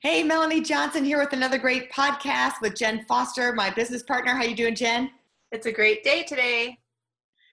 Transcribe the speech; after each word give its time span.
Hey, 0.00 0.22
Melanie 0.22 0.60
Johnson 0.60 1.04
here 1.04 1.18
with 1.18 1.32
another 1.32 1.58
great 1.58 1.90
podcast 1.90 2.60
with 2.62 2.76
Jen 2.76 3.04
Foster, 3.08 3.52
my 3.52 3.68
business 3.68 4.04
partner. 4.04 4.32
How 4.32 4.44
you 4.44 4.54
doing, 4.54 4.76
Jen? 4.76 5.10
It's 5.50 5.66
a 5.66 5.72
great 5.72 6.04
day 6.04 6.22
today. 6.22 6.78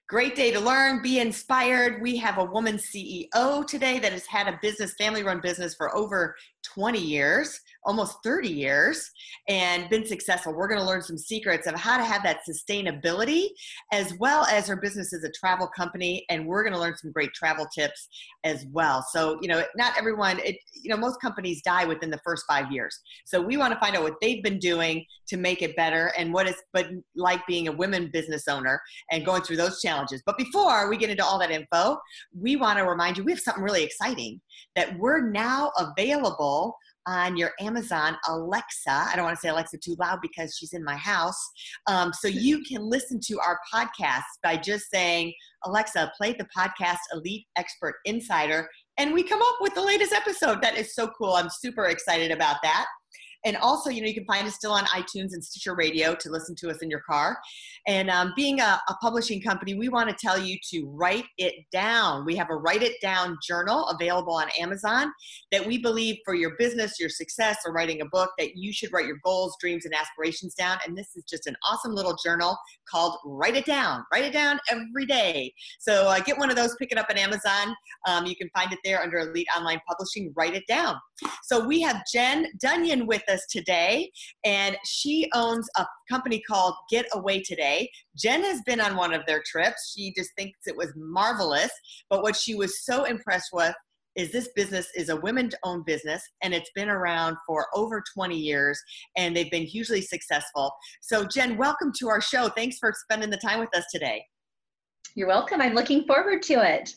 Great 0.08 0.36
day 0.36 0.52
to 0.52 0.60
learn, 0.60 1.02
be 1.02 1.18
inspired. 1.18 2.00
We 2.00 2.16
have 2.18 2.38
a 2.38 2.44
woman 2.44 2.76
CEO 2.76 3.66
today 3.66 3.98
that 3.98 4.12
has 4.12 4.24
had 4.24 4.46
a 4.46 4.56
business, 4.62 4.94
family 4.96 5.24
run 5.24 5.40
business 5.40 5.74
for 5.74 5.92
over 5.96 6.36
20 6.62 7.00
years 7.00 7.60
almost 7.86 8.18
30 8.24 8.48
years 8.48 9.10
and 9.48 9.88
been 9.88 10.04
successful. 10.04 10.52
We're 10.52 10.68
going 10.68 10.80
to 10.80 10.86
learn 10.86 11.02
some 11.02 11.16
secrets 11.16 11.66
of 11.66 11.76
how 11.76 11.96
to 11.96 12.04
have 12.04 12.22
that 12.24 12.40
sustainability 12.48 13.46
as 13.92 14.12
well 14.18 14.44
as 14.46 14.66
her 14.66 14.76
business 14.76 15.12
is 15.12 15.24
a 15.24 15.30
travel 15.30 15.68
company 15.68 16.26
and 16.28 16.46
we're 16.46 16.64
going 16.64 16.72
to 16.72 16.80
learn 16.80 16.96
some 16.96 17.12
great 17.12 17.32
travel 17.32 17.66
tips 17.72 18.08
as 18.44 18.66
well. 18.72 19.06
So, 19.12 19.38
you 19.40 19.48
know, 19.48 19.64
not 19.76 19.96
everyone 19.96 20.40
it 20.40 20.56
you 20.74 20.90
know, 20.90 20.96
most 20.96 21.20
companies 21.20 21.62
die 21.62 21.84
within 21.84 22.10
the 22.10 22.20
first 22.24 22.44
5 22.48 22.70
years. 22.72 22.98
So, 23.24 23.40
we 23.40 23.56
want 23.56 23.72
to 23.72 23.78
find 23.78 23.96
out 23.96 24.02
what 24.02 24.16
they've 24.20 24.42
been 24.42 24.58
doing 24.58 25.04
to 25.28 25.36
make 25.36 25.62
it 25.62 25.76
better 25.76 26.12
and 26.18 26.32
what 26.32 26.48
it's 26.48 26.62
but 26.72 26.88
like 27.14 27.46
being 27.46 27.68
a 27.68 27.72
women 27.72 28.10
business 28.12 28.48
owner 28.48 28.82
and 29.12 29.24
going 29.24 29.42
through 29.42 29.56
those 29.56 29.80
challenges. 29.80 29.95
But 30.24 30.38
before 30.38 30.88
we 30.88 30.96
get 30.96 31.10
into 31.10 31.24
all 31.24 31.38
that 31.38 31.50
info, 31.50 31.98
we 32.38 32.56
want 32.56 32.78
to 32.78 32.84
remind 32.84 33.16
you 33.16 33.24
we 33.24 33.32
have 33.32 33.40
something 33.40 33.62
really 33.62 33.84
exciting 33.84 34.40
that 34.74 34.98
we're 34.98 35.30
now 35.30 35.72
available 35.78 36.76
on 37.06 37.36
your 37.36 37.52
Amazon 37.60 38.16
Alexa. 38.28 38.90
I 38.90 39.12
don't 39.14 39.24
want 39.24 39.36
to 39.36 39.40
say 39.40 39.48
Alexa 39.48 39.78
too 39.78 39.96
loud 39.98 40.18
because 40.20 40.56
she's 40.56 40.72
in 40.72 40.82
my 40.82 40.96
house. 40.96 41.38
Um, 41.86 42.12
so 42.12 42.26
you 42.28 42.62
can 42.62 42.82
listen 42.82 43.20
to 43.26 43.38
our 43.38 43.58
podcast 43.72 44.24
by 44.42 44.56
just 44.56 44.90
saying, 44.90 45.32
Alexa, 45.64 46.12
play 46.16 46.32
the 46.32 46.46
podcast 46.56 46.98
Elite 47.12 47.46
Expert 47.56 47.96
Insider. 48.04 48.68
And 48.98 49.14
we 49.14 49.22
come 49.22 49.40
up 49.40 49.56
with 49.60 49.74
the 49.74 49.82
latest 49.82 50.12
episode. 50.12 50.60
That 50.62 50.76
is 50.76 50.94
so 50.94 51.08
cool. 51.16 51.34
I'm 51.34 51.50
super 51.50 51.86
excited 51.86 52.32
about 52.32 52.56
that. 52.62 52.86
And 53.46 53.56
also, 53.56 53.90
you 53.90 54.02
know, 54.02 54.08
you 54.08 54.14
can 54.14 54.24
find 54.24 54.44
us 54.46 54.56
still 54.56 54.72
on 54.72 54.84
iTunes 54.86 55.32
and 55.32 55.42
Stitcher 55.42 55.76
Radio 55.76 56.16
to 56.16 56.30
listen 56.30 56.56
to 56.56 56.68
us 56.68 56.78
in 56.82 56.90
your 56.90 57.00
car. 57.00 57.38
And 57.86 58.10
um, 58.10 58.32
being 58.34 58.60
a, 58.60 58.80
a 58.88 58.94
publishing 59.00 59.40
company, 59.40 59.74
we 59.74 59.88
want 59.88 60.10
to 60.10 60.16
tell 60.16 60.36
you 60.36 60.58
to 60.70 60.86
write 60.88 61.26
it 61.38 61.54
down. 61.70 62.24
We 62.26 62.34
have 62.34 62.50
a 62.50 62.56
write 62.56 62.82
it 62.82 63.00
down 63.00 63.38
journal 63.46 63.86
available 63.86 64.34
on 64.34 64.48
Amazon 64.58 65.12
that 65.52 65.64
we 65.64 65.78
believe 65.78 66.16
for 66.24 66.34
your 66.34 66.56
business, 66.58 66.98
your 66.98 67.08
success, 67.08 67.58
or 67.64 67.72
writing 67.72 68.00
a 68.00 68.06
book 68.06 68.32
that 68.36 68.56
you 68.56 68.72
should 68.72 68.92
write 68.92 69.06
your 69.06 69.20
goals, 69.24 69.56
dreams, 69.60 69.84
and 69.84 69.94
aspirations 69.94 70.54
down. 70.54 70.78
And 70.84 70.98
this 70.98 71.14
is 71.14 71.22
just 71.22 71.46
an 71.46 71.54
awesome 71.70 71.94
little 71.94 72.16
journal 72.24 72.58
called 72.90 73.16
Write 73.24 73.54
It 73.54 73.64
Down. 73.64 74.04
Write 74.12 74.24
it 74.24 74.32
down 74.32 74.58
every 74.68 75.06
day. 75.06 75.54
So 75.78 76.08
uh, 76.08 76.18
get 76.18 76.36
one 76.36 76.50
of 76.50 76.56
those, 76.56 76.74
pick 76.80 76.90
it 76.90 76.98
up 76.98 77.06
on 77.10 77.16
Amazon. 77.16 77.76
Um, 78.08 78.26
you 78.26 78.34
can 78.34 78.50
find 78.56 78.72
it 78.72 78.80
there 78.84 79.00
under 79.00 79.18
Elite 79.18 79.46
Online 79.56 79.80
Publishing. 79.86 80.32
Write 80.36 80.54
it 80.54 80.66
down. 80.66 80.96
So 81.44 81.64
we 81.64 81.80
have 81.82 82.02
Jen 82.12 82.46
Dunyan 82.62 83.06
with 83.06 83.22
us 83.28 83.35
today, 83.50 84.10
and 84.44 84.76
she 84.84 85.28
owns 85.34 85.68
a 85.76 85.86
company 86.10 86.42
called 86.48 86.74
Getaway 86.90 87.42
Today. 87.42 87.90
Jen 88.16 88.42
has 88.44 88.60
been 88.66 88.80
on 88.80 88.96
one 88.96 89.12
of 89.12 89.22
their 89.26 89.42
trips. 89.46 89.94
She 89.96 90.12
just 90.16 90.30
thinks 90.36 90.58
it 90.66 90.76
was 90.76 90.92
marvelous. 90.96 91.70
But 92.10 92.22
what 92.22 92.36
she 92.36 92.54
was 92.54 92.84
so 92.84 93.04
impressed 93.04 93.50
with 93.52 93.74
is 94.16 94.32
this 94.32 94.48
business 94.56 94.88
is 94.96 95.10
a 95.10 95.16
women 95.16 95.50
owned 95.62 95.84
business 95.84 96.22
and 96.42 96.54
it's 96.54 96.70
been 96.74 96.88
around 96.88 97.36
for 97.46 97.66
over 97.74 98.02
20 98.14 98.36
years 98.36 98.80
and 99.16 99.36
they've 99.36 99.50
been 99.50 99.66
hugely 99.66 100.00
successful. 100.00 100.72
So, 101.02 101.24
Jen, 101.24 101.56
welcome 101.56 101.92
to 101.98 102.08
our 102.08 102.20
show. 102.20 102.48
Thanks 102.48 102.78
for 102.78 102.92
spending 102.96 103.30
the 103.30 103.36
time 103.36 103.60
with 103.60 103.76
us 103.76 103.84
today. 103.92 104.24
You're 105.14 105.28
welcome. 105.28 105.60
I'm 105.60 105.74
looking 105.74 106.04
forward 106.04 106.42
to 106.42 106.54
it. 106.66 106.94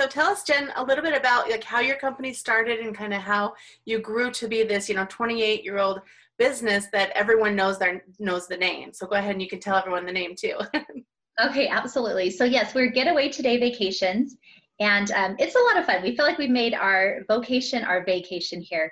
So 0.00 0.06
tell 0.06 0.28
us, 0.28 0.44
Jen, 0.44 0.72
a 0.76 0.82
little 0.82 1.04
bit 1.04 1.14
about 1.14 1.50
like 1.50 1.62
how 1.62 1.80
your 1.80 1.96
company 1.96 2.32
started 2.32 2.78
and 2.80 2.94
kind 2.94 3.12
of 3.12 3.20
how 3.20 3.52
you 3.84 3.98
grew 3.98 4.30
to 4.30 4.48
be 4.48 4.62
this, 4.62 4.88
you 4.88 4.94
know, 4.94 5.04
28 5.10 5.62
year 5.62 5.76
old 5.76 6.00
business 6.38 6.86
that 6.94 7.10
everyone 7.10 7.54
knows 7.54 7.78
their 7.78 8.02
knows 8.18 8.48
the 8.48 8.56
name. 8.56 8.94
So 8.94 9.06
go 9.06 9.16
ahead 9.16 9.32
and 9.32 9.42
you 9.42 9.48
can 9.48 9.60
tell 9.60 9.76
everyone 9.76 10.06
the 10.06 10.12
name 10.12 10.34
too. 10.34 10.54
okay, 11.44 11.68
absolutely. 11.68 12.30
So 12.30 12.44
yes, 12.44 12.74
we're 12.74 12.86
Getaway 12.86 13.28
Today 13.28 13.60
Vacations, 13.60 14.38
and 14.80 15.10
um, 15.10 15.36
it's 15.38 15.54
a 15.54 15.58
lot 15.58 15.76
of 15.76 15.84
fun. 15.84 16.02
We 16.02 16.16
feel 16.16 16.24
like 16.24 16.38
we've 16.38 16.48
made 16.48 16.72
our 16.72 17.18
vocation 17.28 17.84
our 17.84 18.02
vacation 18.02 18.62
here. 18.62 18.90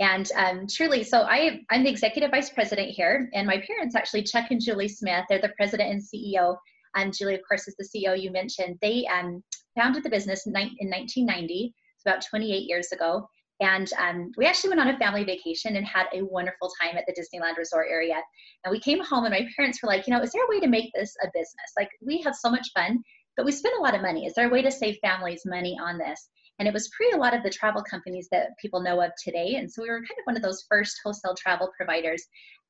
And 0.00 0.26
um, 0.36 0.66
truly, 0.66 1.04
so 1.04 1.20
I, 1.20 1.60
I'm 1.68 1.84
the 1.84 1.90
executive 1.90 2.30
vice 2.30 2.48
president 2.48 2.88
here, 2.88 3.28
and 3.34 3.46
my 3.46 3.62
parents 3.66 3.94
actually, 3.94 4.22
Chuck 4.22 4.46
and 4.50 4.62
Julie 4.62 4.88
Smith, 4.88 5.26
they're 5.28 5.38
the 5.38 5.52
president 5.58 5.90
and 5.90 6.02
CEO. 6.02 6.56
And 6.94 7.12
Julie, 7.12 7.34
of 7.34 7.42
course, 7.46 7.68
is 7.68 7.76
the 7.78 7.84
CEO 7.86 8.18
you 8.18 8.30
mentioned. 8.30 8.78
They 8.80 9.06
um, 9.06 9.42
founded 9.76 10.02
the 10.02 10.10
business 10.10 10.46
in 10.46 10.52
1990, 10.52 11.74
it's 11.94 12.04
about 12.04 12.24
28 12.28 12.68
years 12.68 12.92
ago. 12.92 13.28
And 13.60 13.90
um, 13.98 14.32
we 14.36 14.44
actually 14.44 14.70
went 14.70 14.80
on 14.80 14.94
a 14.94 14.98
family 14.98 15.24
vacation 15.24 15.76
and 15.76 15.86
had 15.86 16.06
a 16.12 16.22
wonderful 16.24 16.70
time 16.80 16.96
at 16.96 17.04
the 17.06 17.14
Disneyland 17.14 17.56
Resort 17.56 17.86
area. 17.90 18.20
And 18.64 18.72
we 18.72 18.80
came 18.80 19.02
home, 19.02 19.24
and 19.24 19.32
my 19.32 19.46
parents 19.56 19.82
were 19.82 19.88
like, 19.88 20.06
you 20.06 20.12
know, 20.12 20.22
is 20.22 20.32
there 20.32 20.44
a 20.44 20.48
way 20.48 20.60
to 20.60 20.66
make 20.66 20.92
this 20.94 21.14
a 21.22 21.26
business? 21.28 21.72
Like, 21.78 21.88
we 22.04 22.20
have 22.22 22.34
so 22.34 22.50
much 22.50 22.68
fun, 22.74 23.02
but 23.36 23.46
we 23.46 23.52
spend 23.52 23.74
a 23.78 23.82
lot 23.82 23.94
of 23.94 24.02
money. 24.02 24.26
Is 24.26 24.34
there 24.34 24.48
a 24.48 24.52
way 24.52 24.60
to 24.60 24.70
save 24.70 24.98
families 25.02 25.42
money 25.46 25.78
on 25.82 25.96
this? 25.96 26.28
And 26.58 26.66
it 26.68 26.74
was 26.74 26.88
pre 26.88 27.10
a 27.12 27.18
lot 27.18 27.34
of 27.34 27.42
the 27.42 27.50
travel 27.50 27.82
companies 27.82 28.28
that 28.30 28.56
people 28.60 28.82
know 28.82 29.00
of 29.00 29.10
today. 29.22 29.56
And 29.56 29.70
so 29.70 29.82
we 29.82 29.90
were 29.90 29.98
kind 29.98 30.18
of 30.18 30.24
one 30.24 30.36
of 30.36 30.42
those 30.42 30.64
first 30.68 30.98
wholesale 31.04 31.34
travel 31.34 31.70
providers. 31.76 32.22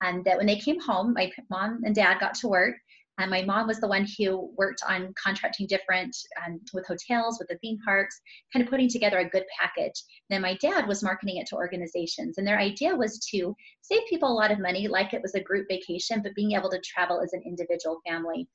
And 0.02 0.24
that 0.24 0.36
when 0.36 0.46
they 0.46 0.58
came 0.58 0.80
home, 0.80 1.14
my 1.14 1.30
mom 1.50 1.80
and 1.84 1.94
dad 1.94 2.18
got 2.20 2.34
to 2.34 2.48
work 2.48 2.76
and 3.18 3.30
my 3.30 3.42
mom 3.42 3.66
was 3.66 3.80
the 3.80 3.88
one 3.88 4.06
who 4.18 4.52
worked 4.56 4.82
on 4.86 5.14
contracting 5.22 5.66
different 5.66 6.14
um, 6.44 6.60
with 6.74 6.86
hotels, 6.86 7.38
with 7.38 7.48
the 7.48 7.58
theme 7.58 7.78
parks, 7.84 8.20
kind 8.52 8.62
of 8.62 8.70
putting 8.70 8.88
together 8.88 9.18
a 9.18 9.28
good 9.28 9.44
package. 9.58 10.02
And 10.28 10.30
then 10.30 10.42
my 10.42 10.56
dad 10.60 10.86
was 10.86 11.02
marketing 11.02 11.38
it 11.38 11.46
to 11.48 11.56
organizations. 11.56 12.36
And 12.36 12.46
their 12.46 12.58
idea 12.58 12.94
was 12.94 13.18
to 13.30 13.56
save 13.80 14.02
people 14.08 14.30
a 14.30 14.34
lot 14.34 14.50
of 14.50 14.58
money, 14.58 14.86
like 14.86 15.14
it 15.14 15.22
was 15.22 15.34
a 15.34 15.40
group 15.40 15.66
vacation, 15.68 16.20
but 16.22 16.34
being 16.34 16.52
able 16.52 16.70
to 16.70 16.80
travel 16.80 17.20
as 17.20 17.32
an 17.32 17.42
individual 17.46 18.00
family. 18.06 18.46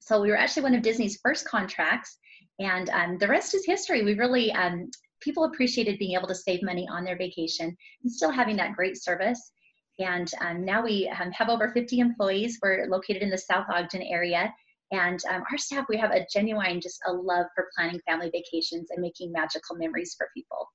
So 0.00 0.20
we 0.20 0.30
were 0.30 0.38
actually 0.38 0.62
one 0.62 0.74
of 0.74 0.82
Disney's 0.82 1.18
first 1.22 1.46
contracts. 1.46 2.18
And 2.60 2.90
um, 2.90 3.18
the 3.18 3.28
rest 3.28 3.54
is 3.54 3.66
history. 3.66 4.04
We 4.04 4.14
really, 4.14 4.52
um, 4.52 4.90
people 5.20 5.44
appreciated 5.44 5.98
being 5.98 6.16
able 6.16 6.28
to 6.28 6.34
save 6.34 6.62
money 6.62 6.86
on 6.90 7.04
their 7.04 7.16
vacation 7.16 7.76
and 8.02 8.12
still 8.12 8.30
having 8.30 8.56
that 8.56 8.74
great 8.74 9.02
service. 9.02 9.52
And 9.98 10.30
um, 10.40 10.64
now 10.64 10.82
we 10.82 11.08
um, 11.08 11.32
have 11.32 11.48
over 11.48 11.70
50 11.70 11.98
employees. 11.98 12.58
We're 12.62 12.86
located 12.88 13.22
in 13.22 13.30
the 13.30 13.38
South 13.38 13.66
Ogden 13.72 14.02
area. 14.02 14.52
And 14.90 15.20
um, 15.30 15.42
our 15.50 15.58
staff, 15.58 15.86
we 15.88 15.96
have 15.98 16.12
a 16.12 16.26
genuine, 16.32 16.80
just 16.80 17.00
a 17.06 17.12
love 17.12 17.46
for 17.54 17.68
planning 17.76 18.00
family 18.08 18.30
vacations 18.30 18.88
and 18.90 19.02
making 19.02 19.32
magical 19.32 19.76
memories 19.76 20.14
for 20.16 20.28
people. 20.34 20.70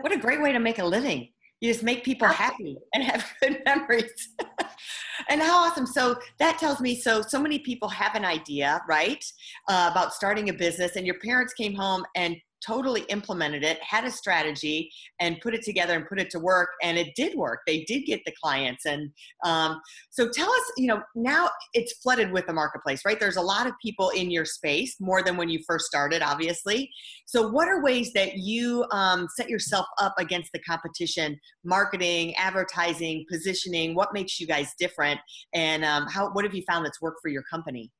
What 0.00 0.12
a 0.12 0.18
great 0.18 0.40
way 0.40 0.52
to 0.52 0.58
make 0.58 0.78
a 0.78 0.84
living. 0.84 1.28
You 1.60 1.72
just 1.72 1.82
make 1.82 2.04
people 2.04 2.28
happy 2.28 2.78
and 2.94 3.02
have 3.02 3.26
good 3.42 3.62
memories. 3.64 4.28
and 5.28 5.42
how 5.42 5.66
awesome. 5.66 5.86
So 5.86 6.16
that 6.38 6.58
tells 6.58 6.80
me 6.80 7.00
so, 7.00 7.22
so 7.22 7.40
many 7.40 7.58
people 7.58 7.88
have 7.88 8.14
an 8.14 8.24
idea, 8.24 8.80
right, 8.88 9.24
uh, 9.68 9.88
about 9.90 10.14
starting 10.14 10.48
a 10.48 10.52
business, 10.52 10.96
and 10.96 11.04
your 11.04 11.18
parents 11.18 11.52
came 11.54 11.74
home 11.74 12.04
and 12.14 12.36
totally 12.64 13.02
implemented 13.08 13.62
it, 13.64 13.82
had 13.82 14.04
a 14.04 14.10
strategy, 14.10 14.90
and 15.20 15.40
put 15.40 15.54
it 15.54 15.62
together 15.62 15.94
and 15.94 16.06
put 16.06 16.20
it 16.20 16.30
to 16.30 16.38
work. 16.38 16.70
And 16.82 16.98
it 16.98 17.14
did 17.14 17.36
work. 17.36 17.60
They 17.66 17.84
did 17.84 18.00
get 18.02 18.20
the 18.24 18.32
clients. 18.42 18.86
And 18.86 19.10
um, 19.44 19.80
so 20.10 20.28
tell 20.28 20.50
us, 20.50 20.72
you 20.76 20.86
know, 20.86 21.02
now 21.14 21.50
it's 21.74 21.94
flooded 22.02 22.32
with 22.32 22.46
the 22.46 22.52
marketplace, 22.52 23.02
right? 23.04 23.18
There's 23.18 23.36
a 23.36 23.42
lot 23.42 23.66
of 23.66 23.72
people 23.82 24.10
in 24.10 24.30
your 24.30 24.44
space, 24.44 24.96
more 25.00 25.22
than 25.22 25.36
when 25.36 25.48
you 25.48 25.60
first 25.66 25.86
started, 25.86 26.22
obviously. 26.22 26.90
So, 27.26 27.48
what 27.48 27.68
are 27.68 27.82
ways 27.82 28.12
that 28.14 28.38
you 28.38 28.84
um, 28.92 29.28
set 29.36 29.48
yourself 29.48 29.86
up 29.98 30.14
against 30.18 30.52
the 30.52 30.60
competition, 30.60 31.38
marketing, 31.64 32.34
advertising, 32.36 33.24
positioning? 33.30 33.94
What 33.94 34.12
makes 34.12 34.40
you 34.40 34.46
guys 34.46 34.72
different? 34.78 35.20
And 35.54 35.84
um, 35.84 36.06
how, 36.06 36.30
what 36.32 36.44
have 36.44 36.54
you 36.54 36.62
found 36.68 36.84
that's 36.84 37.00
worked 37.00 37.20
for 37.22 37.28
your 37.28 37.42
company? 37.50 37.90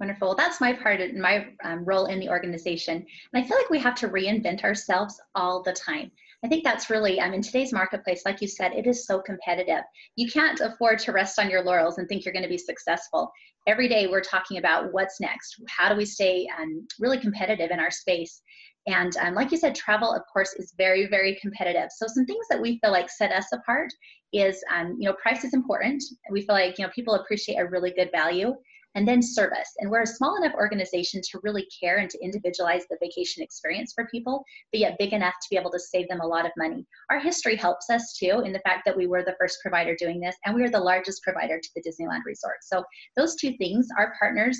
Wonderful. 0.00 0.28
Well, 0.28 0.36
that's 0.36 0.62
my 0.62 0.72
part, 0.72 1.02
of, 1.02 1.14
my 1.14 1.48
um, 1.62 1.84
role 1.84 2.06
in 2.06 2.18
the 2.18 2.30
organization. 2.30 2.96
And 2.96 3.44
I 3.44 3.46
feel 3.46 3.58
like 3.58 3.68
we 3.68 3.78
have 3.80 3.94
to 3.96 4.08
reinvent 4.08 4.64
ourselves 4.64 5.20
all 5.34 5.62
the 5.62 5.74
time. 5.74 6.10
I 6.42 6.48
think 6.48 6.64
that's 6.64 6.88
really, 6.88 7.20
um, 7.20 7.34
in 7.34 7.42
today's 7.42 7.70
marketplace, 7.70 8.22
like 8.24 8.40
you 8.40 8.48
said, 8.48 8.72
it 8.72 8.86
is 8.86 9.06
so 9.06 9.20
competitive. 9.20 9.82
You 10.16 10.30
can't 10.30 10.58
afford 10.60 11.00
to 11.00 11.12
rest 11.12 11.38
on 11.38 11.50
your 11.50 11.62
laurels 11.62 11.98
and 11.98 12.08
think 12.08 12.24
you're 12.24 12.32
going 12.32 12.44
to 12.44 12.48
be 12.48 12.56
successful. 12.56 13.30
Every 13.66 13.88
day 13.88 14.06
we're 14.06 14.22
talking 14.22 14.56
about 14.56 14.90
what's 14.94 15.20
next. 15.20 15.60
How 15.68 15.90
do 15.90 15.96
we 15.96 16.06
stay 16.06 16.48
um, 16.58 16.86
really 16.98 17.18
competitive 17.18 17.70
in 17.70 17.78
our 17.78 17.90
space? 17.90 18.40
And 18.86 19.14
um, 19.18 19.34
like 19.34 19.52
you 19.52 19.58
said, 19.58 19.74
travel, 19.74 20.14
of 20.14 20.22
course, 20.32 20.54
is 20.54 20.72
very, 20.78 21.08
very 21.08 21.38
competitive. 21.42 21.90
So 21.94 22.06
some 22.08 22.24
things 22.24 22.46
that 22.48 22.62
we 22.62 22.78
feel 22.78 22.90
like 22.90 23.10
set 23.10 23.32
us 23.32 23.48
apart 23.52 23.92
is, 24.32 24.64
um, 24.74 24.96
you 24.98 25.06
know, 25.10 25.16
price 25.22 25.44
is 25.44 25.52
important. 25.52 26.02
We 26.30 26.40
feel 26.40 26.54
like, 26.54 26.78
you 26.78 26.86
know, 26.86 26.92
people 26.94 27.16
appreciate 27.16 27.56
a 27.56 27.66
really 27.66 27.90
good 27.90 28.08
value 28.12 28.54
and 28.94 29.06
then 29.06 29.22
service. 29.22 29.70
And 29.78 29.90
we're 29.90 30.02
a 30.02 30.06
small 30.06 30.36
enough 30.36 30.54
organization 30.54 31.20
to 31.30 31.40
really 31.42 31.66
care 31.82 31.98
and 31.98 32.10
to 32.10 32.22
individualize 32.22 32.82
the 32.90 32.98
vacation 33.00 33.42
experience 33.42 33.92
for 33.94 34.08
people, 34.10 34.44
but 34.72 34.80
yet 34.80 34.98
big 34.98 35.12
enough 35.12 35.34
to 35.34 35.48
be 35.50 35.56
able 35.56 35.70
to 35.70 35.78
save 35.78 36.08
them 36.08 36.20
a 36.20 36.26
lot 36.26 36.46
of 36.46 36.52
money. 36.56 36.86
Our 37.10 37.20
history 37.20 37.56
helps 37.56 37.88
us 37.90 38.16
too 38.18 38.42
in 38.44 38.52
the 38.52 38.60
fact 38.60 38.82
that 38.86 38.96
we 38.96 39.06
were 39.06 39.22
the 39.22 39.36
first 39.38 39.58
provider 39.62 39.94
doing 39.98 40.20
this 40.20 40.36
and 40.44 40.54
we 40.54 40.62
are 40.64 40.70
the 40.70 40.80
largest 40.80 41.22
provider 41.22 41.58
to 41.60 41.68
the 41.74 41.82
Disneyland 41.82 42.24
Resort. 42.26 42.56
So 42.62 42.84
those 43.16 43.36
two 43.36 43.56
things, 43.58 43.88
our 43.98 44.14
partners, 44.18 44.58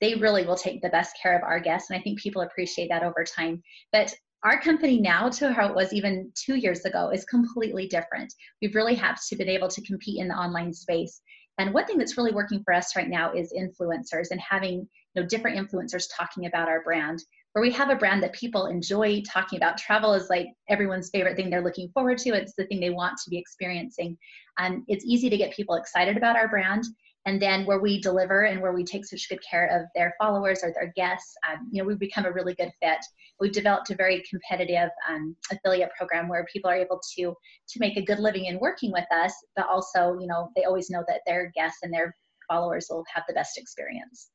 they 0.00 0.14
really 0.14 0.46
will 0.46 0.56
take 0.56 0.80
the 0.80 0.88
best 0.90 1.16
care 1.20 1.36
of 1.36 1.42
our 1.42 1.60
guests. 1.60 1.90
And 1.90 1.98
I 1.98 2.02
think 2.02 2.20
people 2.20 2.42
appreciate 2.42 2.88
that 2.90 3.02
over 3.02 3.24
time. 3.24 3.62
But 3.92 4.14
our 4.44 4.60
company 4.60 5.00
now 5.00 5.28
to 5.28 5.52
how 5.52 5.66
it 5.66 5.74
was 5.74 5.92
even 5.92 6.30
two 6.36 6.54
years 6.54 6.84
ago 6.84 7.10
is 7.10 7.24
completely 7.24 7.88
different. 7.88 8.32
We've 8.62 8.74
really 8.74 8.94
had 8.94 9.16
to 9.16 9.36
been 9.36 9.48
able 9.48 9.68
to 9.68 9.82
compete 9.82 10.20
in 10.20 10.28
the 10.28 10.34
online 10.34 10.72
space. 10.72 11.20
And 11.58 11.74
one 11.74 11.86
thing 11.86 11.98
that's 11.98 12.16
really 12.16 12.32
working 12.32 12.62
for 12.62 12.72
us 12.72 12.94
right 12.96 13.08
now 13.08 13.32
is 13.32 13.52
influencers 13.52 14.30
and 14.30 14.40
having 14.40 14.88
you 15.14 15.22
know 15.22 15.26
different 15.26 15.58
influencers 15.58 16.04
talking 16.16 16.46
about 16.46 16.68
our 16.68 16.82
brand. 16.82 17.22
Where 17.52 17.62
we 17.62 17.72
have 17.72 17.90
a 17.90 17.96
brand 17.96 18.22
that 18.22 18.34
people 18.34 18.66
enjoy 18.66 19.22
talking 19.22 19.56
about. 19.56 19.78
Travel 19.78 20.12
is 20.12 20.28
like 20.30 20.48
everyone's 20.68 21.10
favorite 21.10 21.34
thing 21.34 21.50
they're 21.50 21.64
looking 21.64 21.88
forward 21.88 22.18
to. 22.18 22.30
It's 22.30 22.54
the 22.56 22.66
thing 22.66 22.78
they 22.78 22.90
want 22.90 23.18
to 23.24 23.30
be 23.30 23.38
experiencing. 23.38 24.16
And 24.58 24.82
it's 24.86 25.04
easy 25.04 25.28
to 25.30 25.36
get 25.36 25.54
people 25.54 25.74
excited 25.74 26.16
about 26.16 26.36
our 26.36 26.46
brand 26.46 26.84
and 27.26 27.40
then 27.40 27.66
where 27.66 27.80
we 27.80 28.00
deliver 28.00 28.42
and 28.44 28.60
where 28.60 28.72
we 28.72 28.84
take 28.84 29.04
such 29.04 29.28
good 29.28 29.40
care 29.48 29.66
of 29.66 29.86
their 29.94 30.14
followers 30.18 30.60
or 30.62 30.72
their 30.72 30.92
guests 30.96 31.34
um, 31.48 31.68
you 31.70 31.82
know 31.82 31.86
we've 31.86 31.98
become 31.98 32.26
a 32.26 32.32
really 32.32 32.54
good 32.54 32.72
fit. 32.80 32.98
We've 33.40 33.52
developed 33.52 33.90
a 33.90 33.94
very 33.94 34.22
competitive 34.28 34.90
um, 35.08 35.36
affiliate 35.52 35.90
program 35.96 36.28
where 36.28 36.46
people 36.52 36.70
are 36.70 36.76
able 36.76 37.00
to 37.16 37.22
to 37.22 37.80
make 37.80 37.96
a 37.96 38.04
good 38.04 38.18
living 38.18 38.46
in 38.46 38.58
working 38.58 38.92
with 38.92 39.10
us 39.12 39.34
but 39.56 39.66
also 39.68 40.18
you 40.18 40.26
know 40.26 40.50
they 40.56 40.64
always 40.64 40.90
know 40.90 41.04
that 41.08 41.20
their 41.26 41.52
guests 41.54 41.80
and 41.82 41.92
their 41.92 42.14
followers 42.48 42.86
will 42.90 43.04
have 43.12 43.24
the 43.28 43.34
best 43.34 43.58
experience 43.58 44.30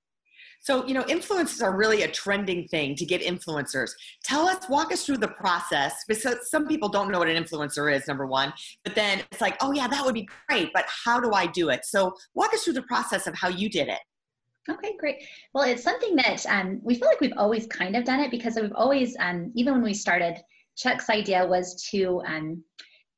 so, 0.63 0.86
you 0.88 0.94
know, 0.94 1.04
influencers 1.04 1.62
are 1.62 1.75
really 1.75 2.04
a 2.04 2.07
trending 2.07 2.69
thing 2.69 2.95
to 2.95 3.06
get 3.06 3.21
influencers. 3.21 3.92
Tell 4.24 4.48
us, 4.48 4.69
walk 4.69 4.94
us 4.94 5.06
through 5.06 5.18
the 5.18 5.27
process 5.27 6.06
because 6.07 6.50
some 6.50 6.69
people 6.69 6.88
don't 6.88 7.12
know 7.12 7.19
what 7.19 7.27
an 7.27 7.42
influencer 7.42 7.94
is, 7.94 8.07
number 8.07 8.25
one, 8.25 8.54
but 8.86 8.95
then 8.95 9.21
it's 9.30 9.42
like, 9.42 9.57
oh, 9.60 9.74
yeah, 9.74 9.89
that 9.89 10.06
would 10.06 10.13
be 10.13 10.25
great, 10.48 10.71
but 10.74 10.86
how 10.88 11.19
do 11.19 11.33
I 11.33 11.48
do 11.48 11.68
it? 11.68 11.83
So, 11.83 12.13
walk 12.33 12.54
us 12.54 12.63
through 12.63 12.74
the 12.74 12.83
process 12.83 13.27
of 13.27 13.36
how 13.36 13.50
you 13.50 13.69
did 13.69 13.89
it. 13.89 14.00
Okay, 14.69 14.95
great. 14.98 15.18
Well, 15.54 15.65
it's 15.65 15.83
something 15.83 16.15
that 16.15 16.45
um, 16.45 16.80
we 16.81 16.95
feel 16.95 17.09
like 17.09 17.19
we've 17.19 17.38
always 17.38 17.68
kind 17.68 17.98
of 17.98 18.06
done 18.06 18.21
it 18.21 18.31
because 18.31 18.56
we've 18.56 18.71
always, 18.74 19.18
um, 19.19 19.51
even 19.56 19.74
when 19.74 19.83
we 19.83 19.94
started, 19.94 20.38
Chuck's 20.77 21.09
idea 21.09 21.45
was 21.45 21.83
to 21.92 22.21
um, 22.25 22.63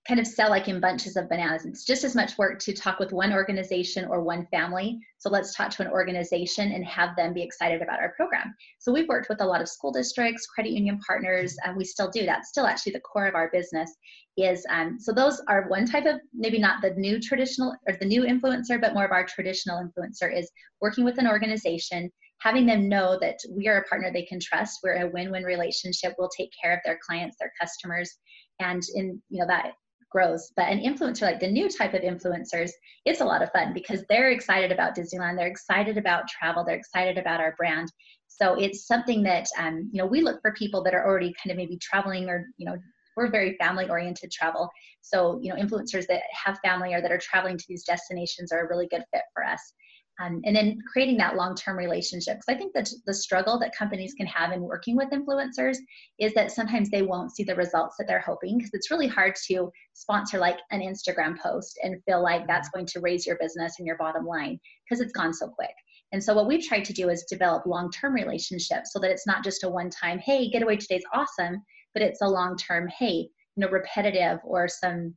kind 0.07 0.19
of 0.19 0.27
sell 0.27 0.49
like 0.49 0.67
in 0.67 0.79
bunches 0.79 1.15
of 1.15 1.27
bananas. 1.29 1.65
It's 1.65 1.83
just 1.83 2.03
as 2.03 2.15
much 2.15 2.37
work 2.37 2.59
to 2.59 2.73
talk 2.73 2.99
with 2.99 3.11
one 3.11 3.33
organization 3.33 4.05
or 4.05 4.21
one 4.21 4.45
family. 4.51 4.99
So 5.17 5.29
let's 5.29 5.55
talk 5.55 5.71
to 5.71 5.81
an 5.83 5.91
organization 5.91 6.71
and 6.71 6.85
have 6.85 7.15
them 7.15 7.33
be 7.33 7.41
excited 7.41 7.81
about 7.81 7.99
our 7.99 8.13
program. 8.15 8.53
So 8.77 8.93
we've 8.93 9.07
worked 9.07 9.29
with 9.29 9.41
a 9.41 9.45
lot 9.45 9.61
of 9.61 9.67
school 9.67 9.91
districts, 9.91 10.45
credit 10.45 10.73
union 10.73 10.99
partners, 11.05 11.57
and 11.65 11.75
we 11.75 11.85
still 11.85 12.11
do. 12.11 12.25
That's 12.25 12.49
still 12.49 12.67
actually 12.67 12.91
the 12.91 12.99
core 12.99 13.25
of 13.25 13.33
our 13.33 13.49
business. 13.51 13.91
Is 14.37 14.65
um, 14.69 14.99
so 14.99 15.11
those 15.11 15.41
are 15.47 15.69
one 15.69 15.85
type 15.85 16.05
of 16.05 16.19
maybe 16.33 16.59
not 16.59 16.81
the 16.81 16.91
new 16.91 17.19
traditional 17.19 17.73
or 17.87 17.95
the 17.95 18.05
new 18.05 18.23
influencer, 18.23 18.79
but 18.79 18.93
more 18.93 19.05
of 19.05 19.11
our 19.11 19.25
traditional 19.25 19.81
influencer 19.81 20.37
is 20.37 20.51
working 20.81 21.03
with 21.03 21.17
an 21.17 21.27
organization 21.27 22.11
having 22.39 22.65
them 22.65 22.89
know 22.89 23.17
that 23.21 23.37
we 23.49 23.69
are 23.69 23.77
a 23.77 23.83
partner 23.85 24.11
they 24.11 24.25
can 24.25 24.41
trust 24.41 24.79
we're 24.83 25.07
a 25.07 25.09
win-win 25.09 25.43
relationship 25.43 26.13
we'll 26.19 26.29
take 26.37 26.49
care 26.61 26.73
of 26.73 26.79
their 26.83 26.99
clients 27.01 27.37
their 27.39 27.51
customers 27.59 28.17
and 28.59 28.83
in 28.93 29.21
you 29.29 29.39
know 29.39 29.47
that 29.47 29.71
grows. 30.11 30.51
But 30.55 30.69
an 30.69 30.79
influencer, 30.79 31.23
like 31.23 31.39
the 31.39 31.51
new 31.51 31.69
type 31.69 31.93
of 31.93 32.01
influencers, 32.01 32.71
it's 33.05 33.21
a 33.21 33.25
lot 33.25 33.41
of 33.41 33.51
fun 33.51 33.73
because 33.73 34.03
they're 34.09 34.31
excited 34.31 34.71
about 34.71 34.95
Disneyland, 34.95 35.37
they're 35.37 35.47
excited 35.47 35.97
about 35.97 36.27
travel, 36.27 36.63
they're 36.63 36.75
excited 36.75 37.17
about 37.17 37.39
our 37.39 37.55
brand. 37.57 37.91
So 38.27 38.55
it's 38.55 38.87
something 38.87 39.23
that 39.23 39.47
um, 39.57 39.89
you 39.91 40.01
know 40.01 40.07
we 40.07 40.21
look 40.21 40.41
for 40.41 40.53
people 40.53 40.83
that 40.83 40.93
are 40.93 41.05
already 41.05 41.33
kind 41.41 41.51
of 41.51 41.57
maybe 41.57 41.77
traveling 41.77 42.29
or 42.29 42.47
you 42.57 42.65
know 42.65 42.75
we're 43.15 43.31
very 43.31 43.55
family 43.57 43.89
oriented 43.89 44.31
travel. 44.31 44.69
So 45.01 45.39
you 45.41 45.53
know 45.53 45.59
influencers 45.61 46.07
that 46.07 46.23
have 46.31 46.59
family 46.63 46.93
or 46.93 47.01
that 47.01 47.11
are 47.11 47.19
traveling 47.19 47.57
to 47.57 47.65
these 47.67 47.85
destinations 47.85 48.51
are 48.51 48.65
a 48.65 48.69
really 48.69 48.87
good 48.87 49.03
fit 49.13 49.23
for 49.33 49.43
us. 49.43 49.73
Um, 50.23 50.41
and 50.45 50.55
then 50.55 50.79
creating 50.91 51.17
that 51.17 51.35
long-term 51.35 51.77
relationship. 51.77 52.37
Because 52.37 52.55
I 52.55 52.57
think 52.57 52.73
that 52.73 52.89
the 53.05 53.13
struggle 53.13 53.59
that 53.59 53.75
companies 53.75 54.13
can 54.13 54.27
have 54.27 54.53
in 54.53 54.61
working 54.61 54.95
with 54.95 55.09
influencers 55.09 55.77
is 56.19 56.33
that 56.35 56.51
sometimes 56.51 56.89
they 56.89 57.01
won't 57.01 57.35
see 57.35 57.43
the 57.43 57.55
results 57.55 57.97
that 57.97 58.07
they're 58.07 58.21
hoping. 58.21 58.57
Because 58.57 58.71
it's 58.73 58.91
really 58.91 59.07
hard 59.07 59.35
to 59.47 59.71
sponsor 59.93 60.37
like 60.37 60.57
an 60.71 60.79
Instagram 60.79 61.37
post 61.37 61.77
and 61.83 62.01
feel 62.05 62.23
like 62.23 62.47
that's 62.47 62.69
going 62.69 62.85
to 62.85 62.99
raise 63.01 63.25
your 63.25 63.37
business 63.41 63.75
and 63.77 63.85
your 63.85 63.97
bottom 63.97 64.25
line 64.25 64.59
because 64.87 65.01
it's 65.01 65.13
gone 65.13 65.33
so 65.33 65.49
quick. 65.49 65.75
And 66.11 66.23
so 66.23 66.33
what 66.33 66.47
we've 66.47 66.65
tried 66.65 66.85
to 66.85 66.93
do 66.93 67.09
is 67.09 67.25
develop 67.29 67.65
long-term 67.65 68.13
relationships 68.13 68.93
so 68.93 68.99
that 68.99 69.11
it's 69.11 69.27
not 69.27 69.43
just 69.43 69.63
a 69.63 69.69
one-time, 69.69 70.19
hey, 70.19 70.49
getaway 70.49 70.77
today's 70.77 71.03
awesome, 71.13 71.61
but 71.93 72.03
it's 72.03 72.21
a 72.21 72.27
long-term, 72.27 72.87
hey, 72.87 73.27
you 73.55 73.57
know, 73.57 73.69
repetitive 73.69 74.39
or 74.45 74.67
some 74.67 75.15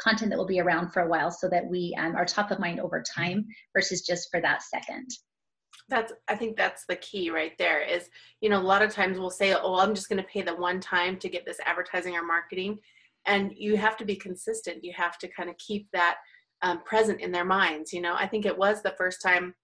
content 0.00 0.30
that 0.30 0.38
will 0.38 0.46
be 0.46 0.60
around 0.60 0.90
for 0.90 1.02
a 1.02 1.08
while 1.08 1.30
so 1.30 1.48
that 1.48 1.66
we 1.66 1.94
um, 1.98 2.16
are 2.16 2.24
top 2.24 2.50
of 2.50 2.58
mind 2.58 2.80
over 2.80 3.02
time 3.02 3.46
versus 3.74 4.02
just 4.02 4.28
for 4.30 4.40
that 4.40 4.62
second. 4.62 5.08
That's 5.88 6.12
i 6.28 6.36
think 6.36 6.56
that's 6.56 6.84
the 6.88 6.96
key 6.96 7.30
right 7.30 7.52
there 7.58 7.82
is 7.82 8.08
you 8.40 8.48
know 8.48 8.60
a 8.60 8.62
lot 8.62 8.82
of 8.82 8.92
times 8.92 9.18
we'll 9.18 9.28
say 9.28 9.54
oh 9.54 9.80
i'm 9.80 9.92
just 9.92 10.08
going 10.08 10.22
to 10.22 10.28
pay 10.28 10.40
the 10.40 10.54
one 10.54 10.78
time 10.78 11.18
to 11.18 11.28
get 11.28 11.44
this 11.44 11.58
advertising 11.64 12.14
or 12.14 12.24
marketing. 12.24 12.78
And 13.26 13.52
you 13.54 13.76
have 13.76 13.96
to 13.98 14.04
be 14.04 14.16
consistent. 14.16 14.84
You 14.84 14.94
have 14.96 15.18
to 15.18 15.28
kind 15.28 15.50
of 15.50 15.58
keep 15.58 15.88
that 15.92 16.16
um, 16.62 16.82
present 16.84 17.20
in 17.20 17.32
their 17.32 17.44
minds 17.44 17.92
you 17.92 18.00
know? 18.00 18.14
I 18.14 18.26
think 18.26 18.46
it 18.46 18.56
was 18.56 18.82
the 18.82 18.94
first 18.96 19.20
time 19.20 19.54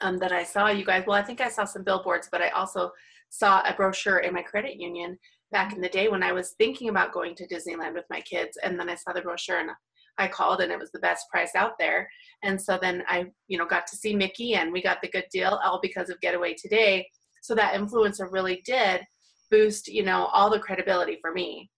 um, 0.00 0.18
that 0.18 0.32
i 0.32 0.42
saw 0.42 0.68
you 0.68 0.84
guys. 0.84 1.04
Well 1.06 1.16
i 1.16 1.22
think 1.22 1.40
i 1.40 1.48
saw 1.48 1.64
some 1.64 1.84
billboards 1.84 2.28
but 2.30 2.42
i 2.42 2.48
also 2.48 2.90
saw 3.30 3.60
a 3.60 3.74
brochure 3.74 4.18
in 4.18 4.34
my 4.34 4.42
credit 4.42 4.76
union 4.76 5.18
back 5.50 5.72
in 5.72 5.80
the 5.80 5.88
day 5.88 6.08
when 6.08 6.22
I 6.22 6.32
was 6.32 6.54
thinking 6.58 6.88
about 6.88 7.12
going 7.12 7.34
to 7.36 7.46
Disneyland 7.46 7.94
with 7.94 8.04
my 8.10 8.20
kids. 8.20 8.58
And 8.62 8.78
then 8.78 8.88
I 8.88 8.94
saw 8.94 9.12
the 9.12 9.22
brochure 9.22 9.60
and 9.60 9.70
I 10.18 10.28
called 10.28 10.60
and 10.60 10.72
it 10.72 10.78
was 10.78 10.90
the 10.90 10.98
best 10.98 11.26
price 11.30 11.52
out 11.54 11.72
there. 11.78 12.08
And 12.42 12.60
so 12.60 12.78
then 12.80 13.02
I, 13.08 13.26
you 13.46 13.58
know, 13.58 13.66
got 13.66 13.86
to 13.88 13.96
see 13.96 14.14
Mickey 14.14 14.54
and 14.54 14.72
we 14.72 14.82
got 14.82 15.00
the 15.00 15.08
good 15.08 15.26
deal 15.32 15.60
all 15.64 15.80
because 15.80 16.10
of 16.10 16.20
Getaway 16.20 16.54
Today. 16.54 17.08
So 17.42 17.54
that 17.54 17.74
influencer 17.74 18.30
really 18.30 18.62
did 18.64 19.02
boost, 19.50 19.88
you 19.88 20.02
know, 20.02 20.26
all 20.26 20.50
the 20.50 20.58
credibility 20.58 21.18
for 21.20 21.32
me. 21.32 21.70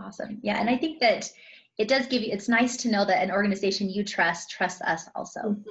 Awesome. 0.00 0.38
Yeah. 0.42 0.58
And 0.58 0.70
I 0.70 0.76
think 0.76 1.00
that 1.00 1.30
it 1.78 1.88
does 1.88 2.06
give 2.06 2.22
you, 2.22 2.32
it's 2.32 2.48
nice 2.48 2.76
to 2.78 2.90
know 2.90 3.04
that 3.04 3.22
an 3.22 3.30
organization 3.30 3.90
you 3.90 4.04
trust 4.04 4.50
trusts 4.50 4.80
us 4.82 5.08
also. 5.14 5.40
Mm-hmm. 5.40 5.62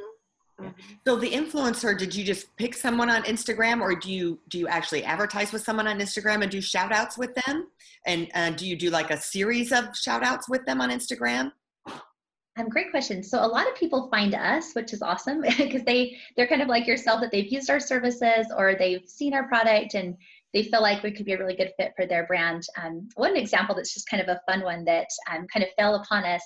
Mm-hmm. 0.61 0.93
So 1.05 1.15
the 1.15 1.31
influencer, 1.31 1.97
did 1.97 2.15
you 2.15 2.23
just 2.23 2.55
pick 2.57 2.75
someone 2.75 3.09
on 3.09 3.23
Instagram 3.23 3.81
or 3.81 3.95
do 3.95 4.11
you 4.11 4.39
do 4.49 4.59
you 4.59 4.67
actually 4.67 5.03
advertise 5.03 5.51
with 5.51 5.63
someone 5.63 5.87
on 5.87 5.99
Instagram 5.99 6.41
and 6.43 6.51
do 6.51 6.61
shout 6.61 6.91
outs 6.91 7.17
with 7.17 7.33
them? 7.45 7.67
And 8.05 8.29
uh, 8.33 8.51
do 8.51 8.67
you 8.67 8.75
do 8.75 8.89
like 8.89 9.11
a 9.11 9.19
series 9.19 9.71
of 9.71 9.95
shout 9.95 10.23
outs 10.23 10.49
with 10.49 10.65
them 10.65 10.81
on 10.81 10.89
Instagram? 10.89 11.51
Um, 12.57 12.67
great 12.67 12.91
question. 12.91 13.23
So 13.23 13.43
a 13.43 13.47
lot 13.47 13.67
of 13.67 13.75
people 13.75 14.09
find 14.09 14.35
us, 14.35 14.73
which 14.73 14.93
is 14.93 15.01
awesome 15.01 15.41
because 15.57 15.83
they 15.83 16.17
they're 16.35 16.47
kind 16.47 16.61
of 16.61 16.67
like 16.67 16.85
yourself 16.85 17.21
that 17.21 17.31
they've 17.31 17.51
used 17.51 17.69
our 17.69 17.79
services 17.79 18.47
or 18.55 18.75
they've 18.75 19.07
seen 19.07 19.33
our 19.33 19.47
product 19.47 19.93
and 19.93 20.17
they 20.53 20.63
feel 20.63 20.81
like 20.81 21.01
we 21.01 21.11
could 21.11 21.25
be 21.25 21.33
a 21.33 21.37
really 21.37 21.55
good 21.55 21.71
fit 21.77 21.93
for 21.95 22.05
their 22.05 22.27
brand. 22.27 22.63
Um, 22.81 23.07
one 23.15 23.37
example 23.37 23.73
that's 23.73 23.93
just 23.93 24.09
kind 24.09 24.21
of 24.21 24.27
a 24.27 24.41
fun 24.51 24.63
one 24.63 24.83
that 24.83 25.07
um, 25.31 25.47
kind 25.51 25.63
of 25.63 25.69
fell 25.77 25.95
upon 25.95 26.25
us 26.25 26.43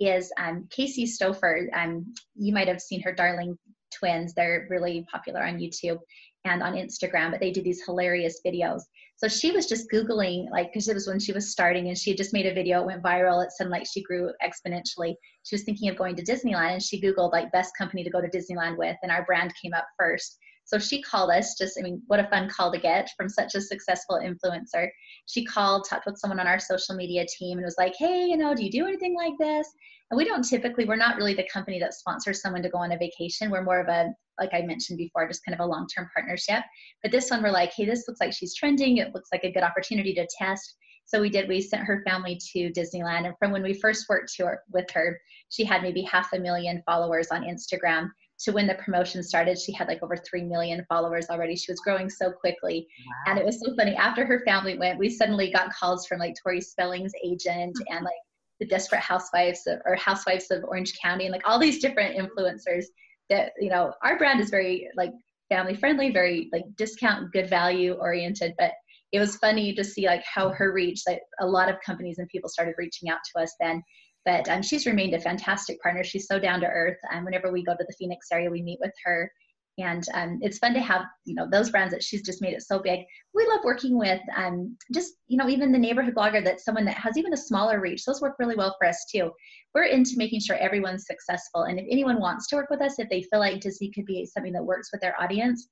is 0.00 0.32
um, 0.38 0.66
Casey 0.70 1.04
Stouffer. 1.04 1.66
Um, 1.74 2.14
you 2.34 2.52
might 2.52 2.68
have 2.68 2.80
seen 2.80 3.02
her 3.02 3.12
Darling 3.12 3.56
Twins. 3.92 4.34
They're 4.34 4.66
really 4.68 5.06
popular 5.10 5.44
on 5.44 5.58
YouTube 5.58 5.98
and 6.44 6.62
on 6.62 6.74
Instagram, 6.74 7.30
but 7.30 7.40
they 7.40 7.50
do 7.50 7.62
these 7.62 7.82
hilarious 7.84 8.40
videos. 8.46 8.82
So 9.16 9.28
she 9.28 9.50
was 9.50 9.66
just 9.66 9.90
Googling, 9.90 10.50
like, 10.50 10.72
because 10.72 10.88
it 10.88 10.94
was 10.94 11.08
when 11.08 11.18
she 11.18 11.32
was 11.32 11.50
starting 11.50 11.88
and 11.88 11.96
she 11.96 12.10
had 12.10 12.18
just 12.18 12.34
made 12.34 12.46
a 12.46 12.52
video, 12.52 12.82
it 12.82 12.86
went 12.86 13.02
viral. 13.02 13.42
It 13.42 13.50
seemed 13.50 13.70
like 13.70 13.86
she 13.86 14.02
grew 14.02 14.30
exponentially. 14.44 15.14
She 15.44 15.54
was 15.54 15.64
thinking 15.64 15.88
of 15.88 15.96
going 15.96 16.16
to 16.16 16.22
Disneyland 16.22 16.74
and 16.74 16.82
she 16.82 17.00
Googled, 17.00 17.32
like, 17.32 17.50
best 17.50 17.72
company 17.78 18.04
to 18.04 18.10
go 18.10 18.20
to 18.20 18.28
Disneyland 18.28 18.76
with, 18.76 18.96
and 19.02 19.10
our 19.10 19.24
brand 19.24 19.54
came 19.60 19.72
up 19.72 19.86
first. 19.98 20.38
So 20.66 20.78
she 20.78 21.00
called 21.00 21.30
us, 21.30 21.54
just, 21.56 21.78
I 21.78 21.82
mean, 21.82 22.02
what 22.08 22.20
a 22.20 22.28
fun 22.28 22.48
call 22.48 22.72
to 22.72 22.78
get 22.78 23.08
from 23.16 23.28
such 23.28 23.54
a 23.54 23.60
successful 23.60 24.20
influencer. 24.20 24.88
She 25.26 25.44
called, 25.44 25.86
talked 25.88 26.06
with 26.06 26.18
someone 26.18 26.40
on 26.40 26.48
our 26.48 26.58
social 26.58 26.96
media 26.96 27.24
team, 27.38 27.58
and 27.58 27.64
was 27.64 27.76
like, 27.78 27.94
hey, 27.96 28.26
you 28.26 28.36
know, 28.36 28.52
do 28.52 28.64
you 28.64 28.70
do 28.70 28.86
anything 28.86 29.14
like 29.14 29.34
this? 29.38 29.68
And 30.10 30.18
we 30.18 30.24
don't 30.24 30.42
typically, 30.42 30.84
we're 30.84 30.96
not 30.96 31.16
really 31.16 31.34
the 31.34 31.48
company 31.52 31.78
that 31.80 31.94
sponsors 31.94 32.42
someone 32.42 32.62
to 32.62 32.68
go 32.68 32.78
on 32.78 32.92
a 32.92 32.98
vacation. 32.98 33.50
We're 33.50 33.64
more 33.64 33.80
of 33.80 33.88
a, 33.88 34.08
like 34.40 34.50
I 34.52 34.62
mentioned 34.62 34.98
before, 34.98 35.26
just 35.28 35.44
kind 35.44 35.58
of 35.58 35.64
a 35.64 35.68
long 35.68 35.86
term 35.86 36.08
partnership. 36.14 36.62
But 37.02 37.12
this 37.12 37.30
one, 37.30 37.42
we're 37.42 37.50
like, 37.50 37.72
hey, 37.72 37.86
this 37.86 38.04
looks 38.06 38.20
like 38.20 38.32
she's 38.32 38.54
trending. 38.54 38.96
It 38.96 39.14
looks 39.14 39.30
like 39.32 39.44
a 39.44 39.52
good 39.52 39.62
opportunity 39.62 40.14
to 40.14 40.26
test. 40.38 40.76
So 41.06 41.20
we 41.20 41.30
did, 41.30 41.48
we 41.48 41.60
sent 41.60 41.84
her 41.84 42.02
family 42.04 42.40
to 42.52 42.72
Disneyland. 42.72 43.26
And 43.26 43.34
from 43.38 43.52
when 43.52 43.62
we 43.62 43.74
first 43.74 44.06
worked 44.08 44.32
her, 44.38 44.60
with 44.72 44.90
her, 44.92 45.20
she 45.48 45.64
had 45.64 45.82
maybe 45.82 46.02
half 46.02 46.32
a 46.32 46.38
million 46.40 46.82
followers 46.84 47.28
on 47.30 47.44
Instagram. 47.44 48.08
To 48.40 48.52
when 48.52 48.66
the 48.66 48.74
promotion 48.74 49.22
started, 49.22 49.58
she 49.58 49.72
had 49.72 49.88
like 49.88 50.02
over 50.02 50.16
3 50.16 50.44
million 50.44 50.84
followers 50.88 51.26
already. 51.30 51.56
She 51.56 51.72
was 51.72 51.80
growing 51.80 52.10
so 52.10 52.30
quickly. 52.30 52.86
Wow. 53.06 53.30
And 53.30 53.38
it 53.38 53.46
was 53.46 53.60
so 53.60 53.74
funny. 53.74 53.94
After 53.96 54.26
her 54.26 54.42
family 54.44 54.76
went, 54.76 54.98
we 54.98 55.08
suddenly 55.08 55.50
got 55.50 55.72
calls 55.72 56.06
from 56.06 56.18
like 56.18 56.34
Tori 56.42 56.60
Spelling's 56.60 57.12
agent 57.24 57.74
mm-hmm. 57.74 57.96
and 57.96 58.04
like 58.04 58.14
the 58.60 58.66
Desperate 58.66 59.00
Housewives 59.00 59.62
of, 59.66 59.80
or 59.86 59.96
Housewives 59.96 60.50
of 60.50 60.64
Orange 60.64 60.92
County 61.02 61.24
and 61.24 61.32
like 61.32 61.48
all 61.48 61.58
these 61.58 61.80
different 61.80 62.16
influencers 62.16 62.84
that, 63.30 63.52
you 63.58 63.70
know, 63.70 63.92
our 64.02 64.18
brand 64.18 64.40
is 64.40 64.50
very 64.50 64.86
like 64.96 65.12
family 65.48 65.74
friendly, 65.74 66.10
very 66.10 66.48
like 66.52 66.64
discount, 66.76 67.32
good 67.32 67.48
value 67.48 67.94
oriented. 67.94 68.54
But 68.58 68.72
it 69.12 69.20
was 69.20 69.36
funny 69.36 69.74
to 69.74 69.84
see 69.84 70.06
like 70.06 70.24
how 70.24 70.48
mm-hmm. 70.48 70.56
her 70.56 70.72
reach, 70.72 71.02
like 71.06 71.20
a 71.40 71.46
lot 71.46 71.70
of 71.70 71.76
companies 71.84 72.18
and 72.18 72.28
people 72.28 72.50
started 72.50 72.74
reaching 72.76 73.08
out 73.08 73.20
to 73.32 73.42
us 73.42 73.54
then. 73.60 73.82
But 74.26 74.48
um, 74.50 74.60
she's 74.60 74.84
remained 74.84 75.14
a 75.14 75.20
fantastic 75.20 75.80
partner. 75.80 76.04
She's 76.04 76.26
so 76.26 76.38
down 76.38 76.60
to 76.60 76.66
earth. 76.66 76.98
And 77.10 77.20
um, 77.20 77.24
whenever 77.24 77.50
we 77.50 77.64
go 77.64 77.72
to 77.72 77.84
the 77.88 77.94
Phoenix 77.98 78.26
area, 78.30 78.50
we 78.50 78.60
meet 78.60 78.80
with 78.80 78.92
her 79.04 79.30
and 79.78 80.06
um, 80.14 80.38
it's 80.40 80.58
fun 80.58 80.72
to 80.72 80.80
have 80.80 81.02
you 81.24 81.34
know 81.34 81.48
those 81.50 81.70
brands 81.70 81.92
that 81.92 82.02
she's 82.02 82.22
just 82.22 82.40
made 82.40 82.54
it 82.54 82.62
so 82.62 82.78
big 82.78 83.00
we 83.34 83.46
love 83.46 83.60
working 83.64 83.98
with 83.98 84.20
um, 84.36 84.76
just 84.92 85.14
you 85.28 85.36
know 85.36 85.48
even 85.48 85.72
the 85.72 85.78
neighborhood 85.78 86.14
blogger 86.14 86.42
that's 86.42 86.64
someone 86.64 86.84
that 86.84 86.96
has 86.96 87.16
even 87.16 87.32
a 87.32 87.36
smaller 87.36 87.80
reach 87.80 88.04
those 88.04 88.20
work 88.20 88.36
really 88.38 88.56
well 88.56 88.74
for 88.78 88.86
us 88.86 89.04
too 89.10 89.30
we're 89.74 89.84
into 89.84 90.16
making 90.16 90.40
sure 90.40 90.56
everyone's 90.56 91.06
successful 91.06 91.64
and 91.64 91.78
if 91.78 91.86
anyone 91.90 92.20
wants 92.20 92.46
to 92.46 92.56
work 92.56 92.70
with 92.70 92.80
us 92.80 92.98
if 92.98 93.08
they 93.10 93.22
feel 93.22 93.40
like 93.40 93.60
disney 93.60 93.90
could 93.90 94.06
be 94.06 94.24
something 94.24 94.52
that 94.52 94.64
works 94.64 94.90
with 94.92 95.00
their 95.00 95.20
audience 95.20 95.68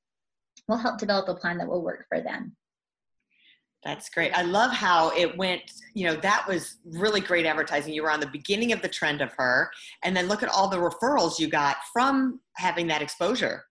we'll 0.68 0.78
help 0.78 0.99
develop 0.99 1.28
a 1.28 1.34
plan 1.34 1.56
that 1.58 1.68
will 1.68 1.82
work 1.82 2.04
for 2.08 2.20
them 2.20 2.54
that's 3.85 4.09
great. 4.09 4.33
I 4.37 4.43
love 4.43 4.73
how 4.73 5.11
it 5.17 5.37
went, 5.37 5.62
you 5.93 6.07
know, 6.07 6.17
that 6.17 6.47
was 6.49 6.76
really 6.85 7.21
great 7.21 7.45
advertising. 7.45 7.93
You 7.93 8.03
were 8.03 8.11
on 8.11 8.21
the 8.21 8.26
beginning 8.26 8.73
of 8.73 8.81
the 8.81 8.88
trend 8.88 9.21
of 9.21 9.33
her, 9.37 9.71
and 10.03 10.17
then 10.17 10.26
look 10.26 10.43
at 10.43 10.49
all 10.49 10.69
the 10.69 10.79
referrals 10.79 11.38
you 11.38 11.49
got 11.49 11.76
from 11.93 12.41
having 12.57 12.87
that 12.88 13.03
exposure. 13.03 13.64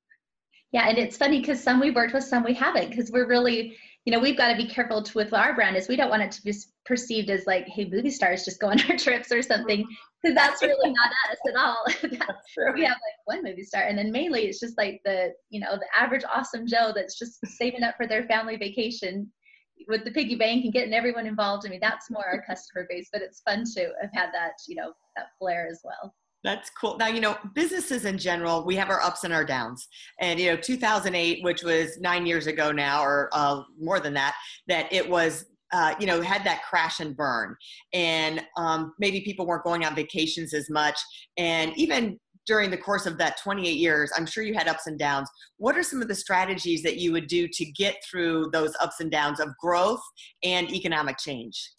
Yeah, 0.71 0.87
and 0.87 0.97
it's 0.97 1.17
funny 1.17 1.39
because 1.39 1.61
some 1.61 1.79
we've 1.79 1.95
worked 1.95 2.13
with, 2.13 2.23
some 2.23 2.43
we 2.43 2.53
haven't, 2.53 2.89
because 2.89 3.11
we're 3.11 3.27
really, 3.27 3.75
you 4.05 4.13
know, 4.13 4.19
we've 4.19 4.37
got 4.37 4.51
to 4.51 4.57
be 4.57 4.67
careful 4.67 5.01
to, 5.01 5.17
with 5.17 5.33
our 5.33 5.53
brand 5.53 5.77
is 5.77 5.87
we 5.87 5.95
don't 5.95 6.09
want 6.09 6.23
it 6.23 6.31
to 6.31 6.43
be 6.43 6.53
perceived 6.85 7.29
as 7.29 7.45
like, 7.45 7.67
hey, 7.67 7.85
movie 7.85 8.09
stars 8.09 8.45
just 8.45 8.59
go 8.59 8.67
on 8.67 8.81
our 8.89 8.97
trips 8.97 9.31
or 9.31 9.41
something, 9.41 9.85
because 10.21 10.35
that's 10.35 10.61
really 10.61 10.91
not 10.91 11.11
us 11.31 11.37
at 11.47 11.55
all. 11.55 11.85
we 12.75 12.83
have 12.83 12.91
like 12.91 13.17
one 13.25 13.43
movie 13.43 13.63
star, 13.63 13.81
and 13.81 13.97
then 13.97 14.11
mainly 14.11 14.45
it's 14.45 14.59
just 14.59 14.77
like 14.77 15.01
the, 15.05 15.31
you 15.49 15.59
know, 15.59 15.75
the 15.75 15.87
average 15.99 16.23
awesome 16.31 16.67
Joe 16.67 16.91
that's 16.95 17.17
just 17.17 17.39
saving 17.45 17.83
up 17.83 17.95
for 17.97 18.07
their 18.07 18.23
family 18.25 18.57
vacation 18.57 19.31
with 19.87 20.05
the 20.05 20.11
piggy 20.11 20.35
bank 20.35 20.63
and 20.63 20.73
getting 20.73 20.93
everyone 20.93 21.27
involved. 21.27 21.65
I 21.65 21.69
mean, 21.69 21.79
that's 21.81 22.09
more 22.09 22.25
our 22.25 22.43
customer 22.43 22.87
base, 22.89 23.09
but 23.11 23.21
it's 23.21 23.41
fun 23.41 23.63
to 23.75 23.91
have 24.01 24.11
had 24.13 24.29
that, 24.33 24.53
you 24.67 24.75
know, 24.75 24.93
that 25.15 25.27
flair 25.39 25.67
as 25.69 25.81
well. 25.83 26.13
That's 26.43 26.69
cool. 26.69 26.97
Now, 26.97 27.07
you 27.07 27.21
know, 27.21 27.37
businesses 27.55 28.03
in 28.03 28.17
general, 28.17 28.65
we 28.65 28.75
have 28.75 28.89
our 28.89 29.01
ups 29.01 29.23
and 29.23 29.33
our 29.33 29.45
downs. 29.45 29.87
And, 30.19 30.39
you 30.39 30.51
know, 30.51 30.57
2008, 30.57 31.41
which 31.43 31.63
was 31.63 31.97
nine 32.01 32.25
years 32.25 32.47
ago 32.47 32.71
now, 32.71 33.01
or 33.01 33.29
uh, 33.31 33.61
more 33.79 34.01
than 34.01 34.13
that, 34.15 34.35
that 34.67 34.91
it 34.91 35.09
was 35.09 35.45
uh, 35.73 35.95
you 35.99 36.05
know, 36.05 36.21
had 36.21 36.43
that 36.43 36.61
crash 36.63 36.99
and 36.99 37.17
burn, 37.17 37.55
and 37.93 38.45
um, 38.57 38.93
maybe 38.99 39.21
people 39.21 39.47
weren't 39.47 39.63
going 39.63 39.83
on 39.83 39.95
vacations 39.95 40.53
as 40.53 40.69
much. 40.69 40.99
And 41.35 41.73
even 41.75 42.19
during 42.45 42.69
the 42.69 42.77
course 42.77 43.05
of 43.05 43.17
that 43.17 43.37
28 43.37 43.71
years, 43.71 44.11
I'm 44.15 44.25
sure 44.25 44.43
you 44.43 44.53
had 44.53 44.67
ups 44.67 44.87
and 44.87 44.99
downs. 44.99 45.29
What 45.57 45.77
are 45.77 45.83
some 45.83 46.01
of 46.01 46.07
the 46.07 46.15
strategies 46.15 46.83
that 46.83 46.97
you 46.97 47.11
would 47.11 47.27
do 47.27 47.47
to 47.47 47.65
get 47.65 48.03
through 48.09 48.49
those 48.51 48.73
ups 48.81 48.99
and 48.99 49.11
downs 49.11 49.39
of 49.39 49.49
growth 49.57 50.01
and 50.43 50.69
economic 50.71 51.17
change? 51.17 51.71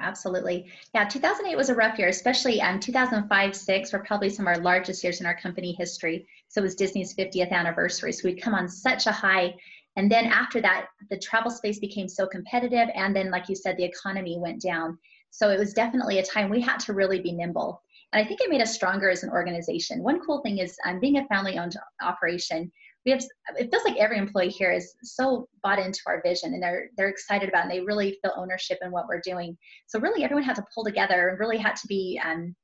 absolutely. 0.00 0.70
Yeah, 0.94 1.04
2008 1.04 1.56
was 1.56 1.68
a 1.68 1.74
rough 1.74 1.98
year, 1.98 2.08
especially 2.08 2.60
um, 2.60 2.80
2005, 2.80 3.56
6 3.56 3.92
were 3.92 3.98
probably 4.00 4.28
some 4.28 4.46
of 4.46 4.56
our 4.56 4.62
largest 4.62 5.02
years 5.04 5.20
in 5.20 5.26
our 5.26 5.36
company 5.36 5.72
history. 5.78 6.26
So 6.48 6.60
it 6.60 6.64
was 6.64 6.74
Disney's 6.74 7.14
50th 7.14 7.52
anniversary. 7.52 8.12
So 8.12 8.28
we'd 8.28 8.42
come 8.42 8.54
on 8.54 8.68
such 8.68 9.06
a 9.06 9.12
high. 9.12 9.54
And 9.96 10.10
then 10.10 10.26
after 10.26 10.60
that, 10.62 10.86
the 11.10 11.18
travel 11.18 11.50
space 11.50 11.78
became 11.78 12.08
so 12.08 12.26
competitive. 12.26 12.88
And 12.94 13.14
then, 13.14 13.30
like 13.30 13.48
you 13.48 13.54
said, 13.54 13.76
the 13.76 13.84
economy 13.84 14.38
went 14.38 14.60
down. 14.60 14.98
So 15.30 15.50
it 15.50 15.58
was 15.58 15.72
definitely 15.72 16.18
a 16.18 16.24
time 16.24 16.50
we 16.50 16.60
had 16.60 16.78
to 16.80 16.92
really 16.92 17.20
be 17.20 17.32
nimble. 17.32 17.82
And 18.14 18.24
I 18.24 18.26
think 18.26 18.40
it 18.40 18.48
made 18.48 18.62
us 18.62 18.72
stronger 18.72 19.10
as 19.10 19.24
an 19.24 19.30
organization. 19.30 20.02
One 20.02 20.20
cool 20.24 20.40
thing 20.42 20.58
is 20.58 20.76
um, 20.86 21.00
being 21.00 21.18
a 21.18 21.26
family 21.26 21.58
owned 21.58 21.76
operation, 22.00 22.70
we 23.04 23.10
have 23.10 23.20
it 23.58 23.70
feels 23.70 23.84
like 23.84 23.96
every 23.96 24.16
employee 24.16 24.48
here 24.48 24.72
is 24.72 24.94
so 25.02 25.48
bought 25.62 25.80
into 25.80 25.98
our 26.06 26.22
vision 26.24 26.54
and 26.54 26.62
they're 26.62 26.86
they're 26.96 27.08
excited 27.08 27.48
about 27.48 27.60
it 27.60 27.62
and 27.62 27.70
they 27.72 27.84
really 27.84 28.16
feel 28.22 28.32
ownership 28.36 28.78
in 28.82 28.92
what 28.92 29.08
we're 29.08 29.20
doing. 29.20 29.58
So 29.88 29.98
really 29.98 30.24
everyone 30.24 30.44
had 30.44 30.56
to 30.56 30.64
pull 30.72 30.84
together 30.84 31.28
and 31.28 31.38
really 31.38 31.58
had 31.58 31.76
to 31.76 31.86
be 31.88 32.20
um, 32.24 32.54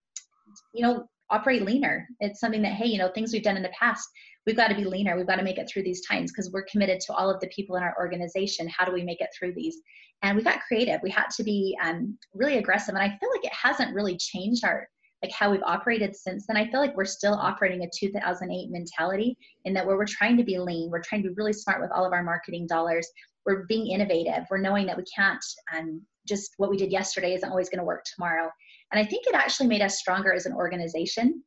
you 0.72 0.82
know 0.82 1.04
operate 1.30 1.62
leaner. 1.62 2.08
It's 2.20 2.40
something 2.40 2.62
that 2.62 2.72
hey 2.72 2.86
you 2.86 2.98
know 2.98 3.08
things 3.08 3.32
we've 3.32 3.42
done 3.42 3.56
in 3.56 3.62
the 3.62 3.72
past 3.78 4.08
we've 4.46 4.56
got 4.56 4.68
to 4.68 4.74
be 4.74 4.84
leaner. 4.84 5.16
We've 5.16 5.26
got 5.26 5.36
to 5.36 5.42
make 5.42 5.58
it 5.58 5.68
through 5.68 5.82
these 5.82 6.06
times 6.06 6.32
because 6.32 6.50
we're 6.50 6.64
committed 6.70 7.00
to 7.00 7.12
all 7.12 7.30
of 7.30 7.40
the 7.40 7.48
people 7.48 7.76
in 7.76 7.82
our 7.82 7.94
organization. 7.98 8.68
How 8.68 8.84
do 8.84 8.92
we 8.92 9.04
make 9.04 9.20
it 9.20 9.28
through 9.38 9.54
these? 9.54 9.76
And 10.22 10.36
we 10.36 10.42
got 10.42 10.60
creative. 10.66 11.00
We 11.02 11.10
had 11.10 11.28
to 11.36 11.44
be 11.44 11.76
um, 11.82 12.18
really 12.34 12.58
aggressive. 12.58 12.94
And 12.94 13.02
i 13.02 13.08
feel 13.08 13.30
like 13.30 13.44
it 13.44 13.52
hasn't 13.52 13.94
really 13.94 14.16
changed 14.16 14.64
our 14.64 14.88
like 15.22 15.32
how 15.32 15.50
we've 15.50 15.62
operated 15.64 16.16
since 16.16 16.46
then, 16.46 16.56
I 16.56 16.70
feel 16.70 16.80
like 16.80 16.96
we're 16.96 17.04
still 17.04 17.34
operating 17.34 17.84
a 17.84 17.90
2008 17.94 18.70
mentality 18.70 19.36
in 19.64 19.74
that 19.74 19.86
where 19.86 19.96
we're 19.96 20.06
trying 20.06 20.36
to 20.38 20.44
be 20.44 20.58
lean, 20.58 20.90
we're 20.90 21.02
trying 21.02 21.22
to 21.22 21.28
be 21.28 21.34
really 21.34 21.52
smart 21.52 21.80
with 21.80 21.90
all 21.92 22.06
of 22.06 22.12
our 22.12 22.22
marketing 22.22 22.66
dollars. 22.66 23.06
We're 23.44 23.64
being 23.66 23.88
innovative. 23.88 24.44
We're 24.50 24.58
knowing 24.58 24.86
that 24.86 24.96
we 24.96 25.04
can't 25.14 25.44
um, 25.76 26.02
just 26.26 26.52
what 26.56 26.70
we 26.70 26.76
did 26.76 26.92
yesterday 26.92 27.34
isn't 27.34 27.48
always 27.48 27.68
going 27.68 27.78
to 27.78 27.84
work 27.84 28.04
tomorrow. 28.04 28.50
And 28.92 29.00
I 29.00 29.08
think 29.08 29.26
it 29.26 29.34
actually 29.34 29.68
made 29.68 29.82
us 29.82 29.98
stronger 29.98 30.32
as 30.32 30.46
an 30.46 30.54
organization. 30.54 31.42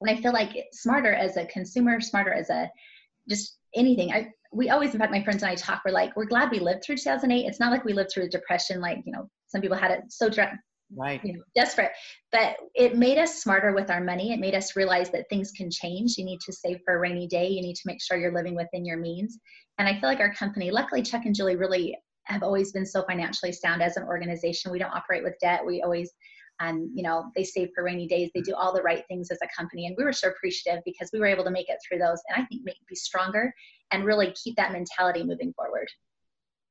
And 0.00 0.10
I 0.10 0.20
feel 0.20 0.32
like 0.32 0.50
smarter 0.72 1.12
as 1.12 1.36
a 1.36 1.46
consumer, 1.46 2.00
smarter 2.00 2.32
as 2.32 2.50
a 2.50 2.70
just 3.28 3.58
anything. 3.74 4.12
I 4.12 4.28
we 4.52 4.70
always, 4.70 4.94
in 4.94 5.00
fact, 5.00 5.12
my 5.12 5.22
friends 5.22 5.42
and 5.42 5.50
I 5.50 5.54
talk. 5.54 5.82
We're 5.84 5.92
like, 5.92 6.16
we're 6.16 6.24
glad 6.26 6.50
we 6.50 6.60
lived 6.60 6.84
through 6.84 6.96
2008. 6.96 7.46
It's 7.46 7.60
not 7.60 7.72
like 7.72 7.84
we 7.84 7.92
lived 7.92 8.10
through 8.12 8.24
a 8.24 8.28
depression, 8.28 8.80
like 8.80 8.98
you 9.04 9.12
know, 9.12 9.28
some 9.48 9.60
people 9.60 9.76
had 9.76 9.90
it 9.90 10.04
so 10.08 10.28
right. 10.94 11.20
You 11.24 11.34
know, 11.34 11.42
desperate. 11.54 11.92
But 12.32 12.56
it 12.74 12.96
made 12.96 13.18
us 13.18 13.42
smarter 13.42 13.74
with 13.74 13.90
our 13.90 14.02
money. 14.02 14.32
It 14.32 14.40
made 14.40 14.54
us 14.54 14.76
realize 14.76 15.10
that 15.10 15.28
things 15.28 15.52
can 15.52 15.70
change. 15.70 16.16
You 16.16 16.24
need 16.24 16.40
to 16.40 16.52
save 16.52 16.80
for 16.84 16.96
a 16.96 16.98
rainy 16.98 17.26
day. 17.26 17.48
You 17.48 17.62
need 17.62 17.76
to 17.76 17.86
make 17.86 18.02
sure 18.02 18.16
you're 18.16 18.34
living 18.34 18.54
within 18.54 18.84
your 18.84 18.98
means. 18.98 19.38
And 19.78 19.86
i 19.86 19.92
feel 19.92 20.08
like 20.08 20.20
our 20.20 20.32
company 20.32 20.70
luckily 20.70 21.02
chuck 21.02 21.26
and 21.26 21.34
julie 21.34 21.56
really 21.56 21.96
have 22.24 22.42
always 22.42 22.72
been 22.72 22.86
so 22.86 23.04
financially 23.04 23.52
sound 23.52 23.82
as 23.82 23.96
an 23.96 24.02
organization. 24.04 24.72
We 24.72 24.78
don't 24.78 24.94
operate 24.94 25.22
with 25.22 25.38
debt. 25.40 25.64
We 25.64 25.82
always 25.82 26.12
um, 26.58 26.90
you 26.94 27.02
know 27.02 27.26
they 27.36 27.44
save 27.44 27.70
for 27.74 27.84
rainy 27.84 28.06
days. 28.06 28.30
They 28.34 28.40
do 28.40 28.54
all 28.54 28.72
the 28.74 28.82
right 28.82 29.04
things 29.08 29.30
as 29.30 29.38
a 29.42 29.48
company. 29.56 29.86
And 29.86 29.94
we 29.98 30.04
were 30.04 30.12
so 30.12 30.28
appreciative 30.28 30.82
because 30.84 31.10
we 31.12 31.20
were 31.20 31.26
able 31.26 31.44
to 31.44 31.50
make 31.50 31.68
it 31.68 31.78
through 31.86 31.98
those 31.98 32.20
and 32.28 32.42
i 32.42 32.46
think 32.46 32.62
make 32.64 32.76
be 32.88 32.96
stronger 32.96 33.52
and 33.90 34.04
really 34.04 34.34
keep 34.42 34.56
that 34.56 34.72
mentality 34.72 35.22
moving 35.22 35.52
forward 35.54 35.88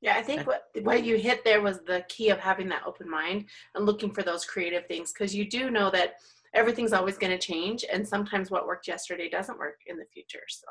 yeah, 0.01 0.15
I 0.17 0.21
think 0.21 0.45
what 0.45 0.65
what 0.81 1.03
you 1.03 1.17
hit 1.17 1.43
there 1.43 1.61
was 1.61 1.79
the 1.79 2.05
key 2.09 2.29
of 2.29 2.39
having 2.39 2.69
that 2.69 2.83
open 2.85 3.09
mind 3.09 3.45
and 3.73 3.85
looking 3.85 4.13
for 4.13 4.23
those 4.23 4.45
creative 4.45 4.85
things 4.87 5.11
because 5.11 5.33
you 5.33 5.49
do 5.49 5.71
know 5.71 5.89
that 5.91 6.15
everything's 6.53 6.93
always 6.93 7.17
going 7.17 7.31
to 7.31 7.37
change 7.37 7.85
and 7.91 8.07
sometimes 8.07 8.51
what 8.51 8.67
worked 8.67 8.87
yesterday 8.87 9.29
doesn't 9.29 9.57
work 9.57 9.79
in 9.87 9.97
the 9.97 10.05
future. 10.13 10.43
So 10.47 10.67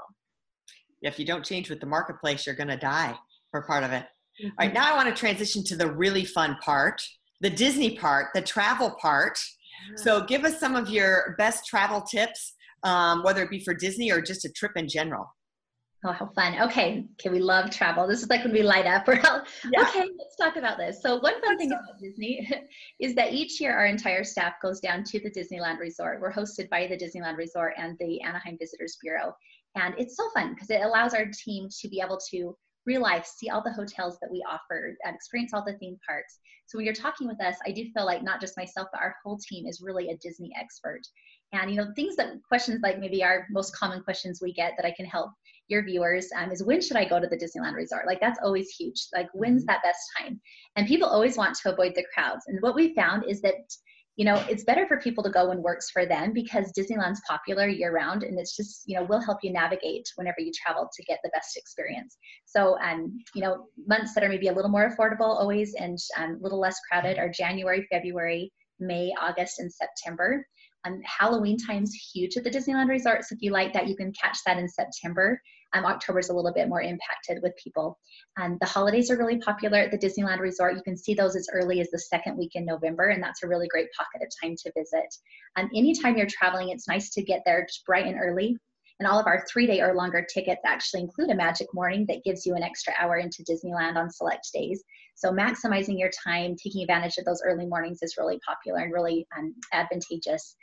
if 1.03 1.19
you 1.19 1.27
don't 1.27 1.45
change 1.45 1.69
with 1.69 1.81
the 1.81 1.87
marketplace, 1.87 2.47
you're 2.47 2.55
going 2.55 2.69
to 2.69 2.77
die 2.77 3.15
for 3.51 3.63
part 3.63 3.85
of 3.85 3.93
it. 3.93 4.05
Mm-hmm. 4.43 4.47
All 4.59 4.67
right, 4.67 4.75
now 4.75 4.93
I 4.93 4.97
want 4.97 5.09
to 5.09 5.15
transition 5.15 5.63
to 5.65 5.77
the 5.77 5.91
really 5.91 6.25
fun 6.25 6.57
part, 6.63 7.01
the 7.41 7.51
Disney 7.51 7.97
part, 7.97 8.29
the 8.35 8.43
travel 8.43 8.97
part. 9.01 9.39
Yeah. 9.91 10.03
So 10.03 10.25
give 10.25 10.45
us 10.45 10.59
some 10.59 10.75
of 10.75 10.89
your 10.89 11.35
best 11.39 11.67
travel 11.67 12.01
tips, 12.01 12.55
um, 12.83 13.23
whether 13.23 13.43
it 13.43 13.51
be 13.51 13.63
for 13.63 13.75
Disney 13.75 14.11
or 14.11 14.21
just 14.21 14.45
a 14.45 14.53
trip 14.53 14.73
in 14.77 14.89
general. 14.89 15.27
Oh, 16.07 16.13
how 16.13 16.27
fun. 16.27 16.61
Okay. 16.61 17.07
Okay. 17.15 17.31
We 17.31 17.39
love 17.39 17.71
travel. 17.71 18.07
This 18.07 18.23
is 18.23 18.29
like 18.29 18.45
when 18.45 18.53
we 18.53 18.63
light 18.63 18.87
up. 18.87 19.07
We're 19.09 19.21
all, 19.25 19.43
yeah. 19.73 19.89
okay, 19.89 20.05
let's 20.19 20.37
talk 20.39 20.57
about 20.57 20.77
this. 20.77 21.01
So 21.01 21.19
one 21.21 21.41
fun 21.41 21.57
thing 21.57 21.73
about 21.73 21.99
Disney 21.99 22.47
is 23.01 23.15
that 23.15 23.33
each 23.33 23.59
year 23.59 23.75
our 23.75 23.87
entire 23.87 24.23
staff 24.23 24.55
goes 24.61 24.81
down 24.81 25.03
to 25.05 25.21
the 25.21 25.31
Disneyland 25.31 25.79
Resort. 25.79 26.21
We're 26.21 26.33
hosted 26.33 26.69
by 26.69 26.87
the 26.87 26.99
Disneyland 26.99 27.39
Resort 27.39 27.73
and 27.79 27.97
the 27.99 28.21
Anaheim 28.21 28.59
Visitors 28.61 28.99
Bureau. 29.03 29.35
And 29.77 29.95
it's 29.97 30.17
so 30.17 30.29
fun 30.35 30.53
because 30.55 30.69
it 30.69 30.83
allows 30.83 31.15
our 31.15 31.27
team 31.45 31.69
to 31.81 31.89
be 31.89 32.03
able 32.05 32.21
to 32.31 32.55
real 32.87 33.01
life, 33.01 33.25
see 33.25 33.49
all 33.49 33.63
the 33.63 33.73
hotels 33.73 34.19
that 34.21 34.31
we 34.31 34.45
offer, 34.49 34.95
and 35.05 35.15
experience 35.15 35.55
all 35.55 35.65
the 35.65 35.79
theme 35.79 35.97
parks. 36.07 36.39
So 36.67 36.77
when 36.77 36.85
you're 36.85 36.95
talking 36.95 37.27
with 37.27 37.41
us, 37.43 37.57
I 37.67 37.73
do 37.73 37.87
feel 37.95 38.05
like 38.05 38.23
not 38.23 38.43
just 38.43 38.59
myself, 38.59 38.89
but 38.93 39.01
our 39.01 39.17
whole 39.25 39.39
team 39.39 39.67
is 39.67 39.81
really 39.83 40.11
a 40.11 40.19
Disney 40.19 40.53
expert. 40.59 41.01
And 41.53 41.71
you 41.71 41.77
know, 41.77 41.93
things 41.97 42.17
that 42.17 42.43
questions 42.47 42.81
like 42.83 42.99
maybe 42.99 43.25
our 43.25 43.47
most 43.51 43.75
common 43.75 44.03
questions 44.03 44.41
we 44.43 44.53
get 44.53 44.75
that 44.77 44.87
I 44.87 44.93
can 44.93 45.07
help 45.07 45.31
your 45.69 45.85
viewers 45.85 46.29
um, 46.37 46.53
is 46.53 46.63
when 46.63 46.81
should 46.81 46.97
I 46.97 47.09
go 47.09 47.21
to 47.21 47.27
the 47.27 47.37
Disneyland 47.37 47.75
resort? 47.75 48.07
Like 48.07 48.21
that's 48.21 48.41
always 48.43 48.71
huge. 48.71 49.07
Like 49.15 49.29
when's 49.33 49.63
mm-hmm. 49.63 49.67
that 49.67 49.83
best 49.83 50.01
time? 50.19 50.41
And 50.77 50.87
people 50.87 51.09
always 51.09 51.37
want 51.37 51.57
to 51.57 51.73
avoid 51.73 51.95
the 51.95 52.05
crowds. 52.15 52.45
And 52.47 52.61
what 52.61 52.75
we 52.75 52.95
found 52.95 53.25
is 53.29 53.41
that 53.43 53.55
you 54.17 54.25
know, 54.25 54.37
it's 54.49 54.63
better 54.63 54.87
for 54.87 55.01
people 55.01 55.25
to 55.25 55.31
go 55.31 55.49
when 55.49 55.61
works 55.61 55.91
for 55.91 56.07
them 56.07 56.33
because 56.33 56.73
Disneyland's 56.79 57.21
popular 57.29 57.67
year 57.67 57.93
round 57.93 58.23
and 58.23 58.39
it's 58.39 58.57
just, 58.57 58.83
you 58.87 58.97
know, 58.97 59.05
will 59.05 59.21
help 59.21 59.39
you 59.43 59.53
navigate 59.53 60.09
whenever 60.15 60.37
you 60.39 60.53
travel 60.55 60.89
to 60.93 61.03
get 61.05 61.19
the 61.25 61.31
best 61.31 61.57
experience. 61.57 62.17
So, 62.45 62.79
um, 62.79 63.19
you 63.35 63.43
know, 63.43 63.67
months 63.89 64.15
that 64.15 64.23
are 64.23 64.29
maybe 64.29 64.49
a 64.49 64.53
little 64.53 64.71
more 64.71 64.89
affordable 64.89 65.41
always 65.41 65.75
and 65.75 65.99
um, 66.17 66.39
a 66.39 66.43
little 66.43 66.61
less 66.61 66.79
crowded 66.89 67.19
are 67.19 67.29
January, 67.29 67.87
February, 67.91 68.53
May, 68.79 69.13
August, 69.21 69.59
and 69.59 69.73
September. 69.73 70.47
Um, 70.85 71.01
Halloween 71.05 71.57
time's 71.57 71.95
huge 71.95 72.37
at 72.37 72.45
the 72.45 72.51
Disneyland 72.51 72.89
Resort, 72.89 73.25
so 73.25 73.35
if 73.35 73.43
you 73.43 73.53
like 73.53 73.73
that, 73.73 73.89
you 73.89 73.97
can 73.97 74.13
catch 74.13 74.39
that 74.47 74.59
in 74.59 74.69
September. 74.69 75.41
Um, 75.73 75.85
October's 75.85 76.29
a 76.29 76.35
little 76.35 76.53
bit 76.53 76.69
more 76.69 76.83
impacted 76.83 77.43
with 77.43 77.53
people. 77.57 77.99
Um, 78.41 78.59
the 78.61 78.67
holidays 78.67 79.11
are 79.11 79.17
really 79.17 79.39
popular 79.39 79.79
at 79.79 79.91
the 79.91 79.99
Disneyland 79.99 80.39
Resort. 80.39 80.77
You 80.77 80.83
can 80.83 80.97
see 80.97 81.15
those 81.15 81.35
as 81.35 81.49
early 81.53 81.81
as 81.81 81.91
the 81.91 81.99
second 81.99 82.37
week 82.37 82.53
in 82.55 82.65
November, 82.65 83.09
and 83.09 83.23
that's 83.23 83.43
a 83.43 83.49
really 83.49 83.67
great 83.69 83.89
pocket 83.97 84.25
of 84.25 84.33
time 84.43 84.55
to 84.57 84.73
visit. 84.77 85.15
Um, 85.57 85.71
anytime 85.75 86.17
you're 86.17 86.29
traveling, 86.29 86.69
it's 86.69 86.87
nice 86.87 87.11
to 87.11 87.23
get 87.23 87.43
there 87.45 87.67
just 87.67 87.85
bright 87.87 88.07
and 88.07 88.19
early. 88.21 88.57
And 89.01 89.09
all 89.09 89.19
of 89.19 89.27
our 89.27 89.45
three 89.51 89.67
day 89.67 89.81
or 89.81 89.95
longer 89.95 90.25
tickets 90.33 90.63
actually 90.65 91.01
include 91.01 91.31
a 91.31 91.35
magic 91.35 91.67
morning 91.75 92.07
that 92.09 92.23
gives 92.25 92.47
you 92.47 92.55
an 92.55 92.63
extra 92.63 92.93
hour 92.99 93.17
into 93.17 93.43
Disneyland 93.43 93.97
on 93.97 94.11
select 94.11 94.49
days. 94.55 94.85
So 95.17 95.31
maximizing 95.31 95.99
your 95.99 96.11
time, 96.25 96.55
taking 96.57 96.83
advantage 96.83 97.19
of 97.19 97.25
those 97.25 97.43
early 97.45 97.67
mornings 97.67 97.99
is 98.03 98.17
really 98.17 98.39
popular 98.47 98.81
and 98.81 98.93
really 98.93 99.27
um, 99.37 99.55
advantageous. 99.73 100.57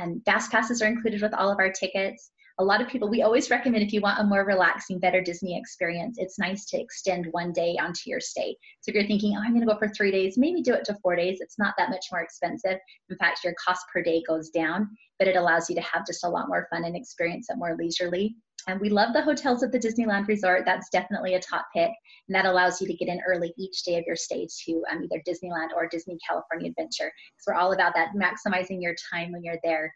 Um, 0.00 0.22
fast 0.24 0.50
passes 0.50 0.80
are 0.80 0.86
included 0.86 1.22
with 1.22 1.34
all 1.34 1.50
of 1.50 1.58
our 1.58 1.72
tickets. 1.72 2.30
A 2.60 2.64
lot 2.64 2.80
of 2.80 2.88
people, 2.88 3.08
we 3.08 3.22
always 3.22 3.50
recommend 3.50 3.84
if 3.84 3.92
you 3.92 4.00
want 4.00 4.18
a 4.18 4.24
more 4.24 4.44
relaxing, 4.44 4.98
better 4.98 5.22
Disney 5.22 5.56
experience, 5.56 6.16
it's 6.18 6.40
nice 6.40 6.64
to 6.66 6.80
extend 6.80 7.28
one 7.30 7.52
day 7.52 7.76
onto 7.80 8.00
your 8.06 8.18
stay. 8.18 8.56
So 8.80 8.90
if 8.90 8.96
you're 8.96 9.06
thinking, 9.06 9.36
oh, 9.36 9.40
I'm 9.40 9.52
going 9.52 9.64
to 9.64 9.72
go 9.72 9.78
for 9.78 9.88
three 9.88 10.10
days, 10.10 10.36
maybe 10.36 10.60
do 10.60 10.74
it 10.74 10.84
to 10.86 10.98
four 11.00 11.14
days. 11.14 11.38
It's 11.40 11.58
not 11.58 11.74
that 11.78 11.90
much 11.90 12.06
more 12.10 12.20
expensive. 12.20 12.78
In 13.10 13.16
fact, 13.16 13.44
your 13.44 13.54
cost 13.64 13.84
per 13.92 14.02
day 14.02 14.24
goes 14.26 14.50
down, 14.50 14.88
but 15.20 15.28
it 15.28 15.36
allows 15.36 15.68
you 15.68 15.76
to 15.76 15.82
have 15.82 16.04
just 16.04 16.24
a 16.24 16.28
lot 16.28 16.48
more 16.48 16.66
fun 16.70 16.84
and 16.84 16.96
experience 16.96 17.46
it 17.48 17.58
more 17.58 17.76
leisurely. 17.78 18.34
And 18.66 18.80
we 18.80 18.90
love 18.90 19.12
the 19.14 19.22
hotels 19.22 19.62
at 19.62 19.72
the 19.72 19.78
Disneyland 19.78 20.26
Resort. 20.26 20.64
That's 20.66 20.90
definitely 20.90 21.34
a 21.34 21.40
top 21.40 21.66
pick. 21.74 21.90
And 22.28 22.34
that 22.34 22.44
allows 22.44 22.80
you 22.80 22.86
to 22.86 22.94
get 22.94 23.08
in 23.08 23.20
early 23.26 23.54
each 23.56 23.82
day 23.84 23.96
of 23.96 24.04
your 24.06 24.16
stay 24.16 24.46
to 24.64 24.82
um, 24.90 25.04
either 25.04 25.22
Disneyland 25.26 25.68
or 25.74 25.88
Disney 25.88 26.18
California 26.26 26.70
Adventure. 26.70 27.12
So 27.38 27.52
we're 27.52 27.58
all 27.58 27.72
about 27.72 27.94
that, 27.94 28.10
maximizing 28.14 28.82
your 28.82 28.94
time 29.10 29.32
when 29.32 29.42
you're 29.42 29.58
there. 29.62 29.94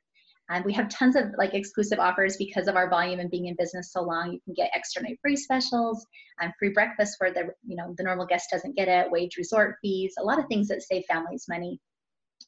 And 0.49 0.65
we 0.65 0.73
have 0.75 0.89
tons 0.89 1.17
of 1.17 1.25
like 1.39 1.55
exclusive 1.55 1.99
offers 1.99 2.37
because 2.37 2.67
of 2.69 2.77
our 2.77 2.91
volume 2.91 3.21
and 3.21 3.31
being 3.31 3.47
in 3.47 3.57
business 3.59 3.93
so 3.93 4.03
long. 4.03 4.33
You 4.33 4.41
can 4.45 4.55
get 4.55 4.71
extra 4.75 5.03
night 5.03 5.19
free 5.23 5.37
specials, 5.37 6.05
um, 6.43 6.53
free 6.59 6.71
breakfast 6.71 7.17
where 7.19 7.33
the 7.33 7.51
you 7.65 7.77
know 7.77 7.95
the 7.97 8.03
normal 8.03 8.27
guest 8.27 8.49
doesn't 8.51 8.77
get 8.77 8.89
it, 8.89 9.11
waived 9.11 9.39
resort 9.39 9.77
fees, 9.81 10.15
a 10.19 10.23
lot 10.23 10.39
of 10.39 10.47
things 10.49 10.69
that 10.69 10.83
save 10.83 11.05
families 11.11 11.47
money. 11.49 11.81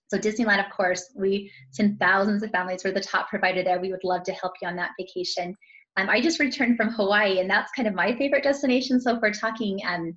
So 0.09 0.18
Disneyland, 0.18 0.64
of 0.64 0.71
course, 0.71 1.12
we 1.16 1.50
send 1.71 1.99
thousands 1.99 2.42
of 2.42 2.50
families. 2.50 2.83
We're 2.85 2.92
the 2.92 3.00
top 3.00 3.28
provider 3.28 3.62
there. 3.62 3.80
We 3.80 3.90
would 3.90 4.04
love 4.04 4.23
to 4.25 4.33
help 4.33 4.52
you 4.61 4.68
on 4.68 4.76
that 4.76 4.90
vacation. 4.99 5.56
Um, 5.96 6.10
I 6.10 6.20
just 6.20 6.40
returned 6.40 6.76
from 6.76 6.90
Hawaii, 6.90 7.38
and 7.38 7.48
that's 7.48 7.72
kind 7.72 7.86
of 7.86 7.94
my 7.94 8.16
favorite 8.16 8.42
destination. 8.42 9.00
So 9.00 9.14
if 9.14 9.22
we're 9.22 9.32
talking, 9.32 9.80
um, 9.86 10.06
you 10.06 10.14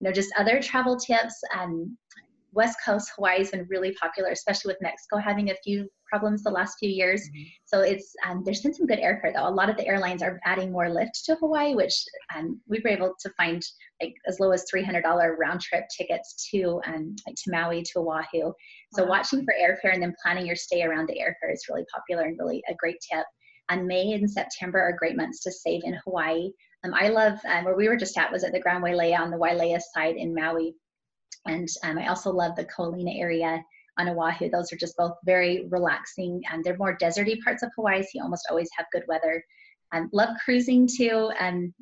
know, 0.00 0.12
just 0.12 0.32
other 0.38 0.60
travel 0.60 0.96
tips, 0.96 1.34
um, 1.56 1.96
West 2.52 2.78
Coast 2.84 3.10
Hawaii 3.16 3.38
has 3.38 3.50
been 3.50 3.66
really 3.68 3.92
popular, 3.94 4.30
especially 4.30 4.70
with 4.70 4.80
Mexico 4.80 5.18
having 5.18 5.50
a 5.50 5.56
few 5.56 5.88
problems 6.08 6.42
the 6.42 6.50
last 6.50 6.76
few 6.78 6.88
years. 6.88 7.22
Mm-hmm. 7.22 7.42
So 7.64 7.80
it's 7.80 8.14
um, 8.26 8.42
there's 8.44 8.60
been 8.60 8.72
some 8.74 8.86
good 8.86 9.00
airfare 9.00 9.34
though. 9.34 9.48
A 9.48 9.50
lot 9.50 9.68
of 9.68 9.76
the 9.76 9.86
airlines 9.86 10.22
are 10.22 10.38
adding 10.44 10.70
more 10.70 10.88
lift 10.88 11.24
to 11.24 11.34
Hawaii, 11.36 11.74
which 11.74 11.94
um, 12.36 12.60
we 12.68 12.80
were 12.84 12.90
able 12.90 13.14
to 13.20 13.30
find 13.30 13.60
like 14.00 14.14
as 14.28 14.38
low 14.38 14.52
as 14.52 14.64
three 14.70 14.84
hundred 14.84 15.02
dollar 15.02 15.36
round 15.36 15.60
trip 15.60 15.84
tickets 15.96 16.48
to 16.52 16.80
um, 16.86 17.16
like 17.26 17.34
to 17.36 17.50
Maui 17.50 17.82
to 17.82 17.98
Oahu. 17.98 18.52
So 18.92 19.02
wow. 19.02 19.10
watching 19.10 19.44
for 19.44 19.54
airfare 19.60 19.92
and 19.92 20.02
then 20.02 20.14
planning 20.22 20.46
your 20.46 20.56
stay 20.56 20.84
around 20.84 21.08
the 21.08 21.18
airfare 21.20 21.52
is 21.52 21.66
really 21.68 21.84
popular 21.92 22.22
and 22.28 22.38
really 22.38 22.62
a 22.68 22.74
great 22.74 22.98
tip. 23.12 23.26
And 23.68 23.86
May 23.86 24.12
and 24.12 24.30
September 24.30 24.80
are 24.80 24.96
great 24.96 25.16
months 25.16 25.40
to 25.40 25.52
save 25.52 25.82
in 25.84 25.94
Hawaii. 26.04 26.50
Um, 26.84 26.92
I 26.94 27.08
love 27.08 27.38
um, 27.46 27.64
where 27.64 27.76
we 27.76 27.88
were 27.88 27.96
just 27.96 28.18
at 28.18 28.30
was 28.30 28.44
at 28.44 28.52
the 28.52 28.60
Grand 28.60 28.84
Wailea 28.84 29.18
on 29.18 29.30
the 29.30 29.38
Wailea 29.38 29.80
side 29.94 30.16
in 30.16 30.34
Maui. 30.34 30.74
And 31.46 31.68
um, 31.82 31.98
I 31.98 32.08
also 32.08 32.30
love 32.30 32.56
the 32.56 32.64
Ko 32.64 32.90
Olina 32.90 33.18
area 33.18 33.62
on 33.98 34.08
Oahu. 34.08 34.50
Those 34.50 34.72
are 34.72 34.76
just 34.76 34.96
both 34.96 35.12
very 35.24 35.66
relaxing 35.70 36.42
and 36.50 36.64
they're 36.64 36.76
more 36.76 36.96
deserty 36.96 37.40
parts 37.42 37.62
of 37.62 37.70
Hawaii, 37.76 38.02
so 38.02 38.08
you 38.14 38.22
almost 38.22 38.46
always 38.50 38.68
have 38.76 38.86
good 38.92 39.04
weather. 39.08 39.42
Um, 39.92 40.10
love 40.12 40.30
cruising 40.44 40.88
too. 40.88 41.30
Um, 41.38 41.72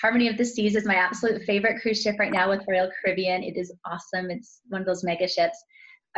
Harmony 0.00 0.28
of 0.28 0.36
the 0.36 0.44
Seas 0.44 0.76
is 0.76 0.86
my 0.86 0.94
absolute 0.94 1.42
favorite 1.42 1.82
cruise 1.82 2.00
ship 2.00 2.16
right 2.20 2.32
now 2.32 2.48
with 2.48 2.64
Royal 2.68 2.90
Caribbean. 3.02 3.42
It 3.42 3.56
is 3.56 3.72
awesome. 3.84 4.30
It's 4.30 4.60
one 4.68 4.80
of 4.80 4.86
those 4.86 5.02
mega 5.02 5.26
ships. 5.26 5.62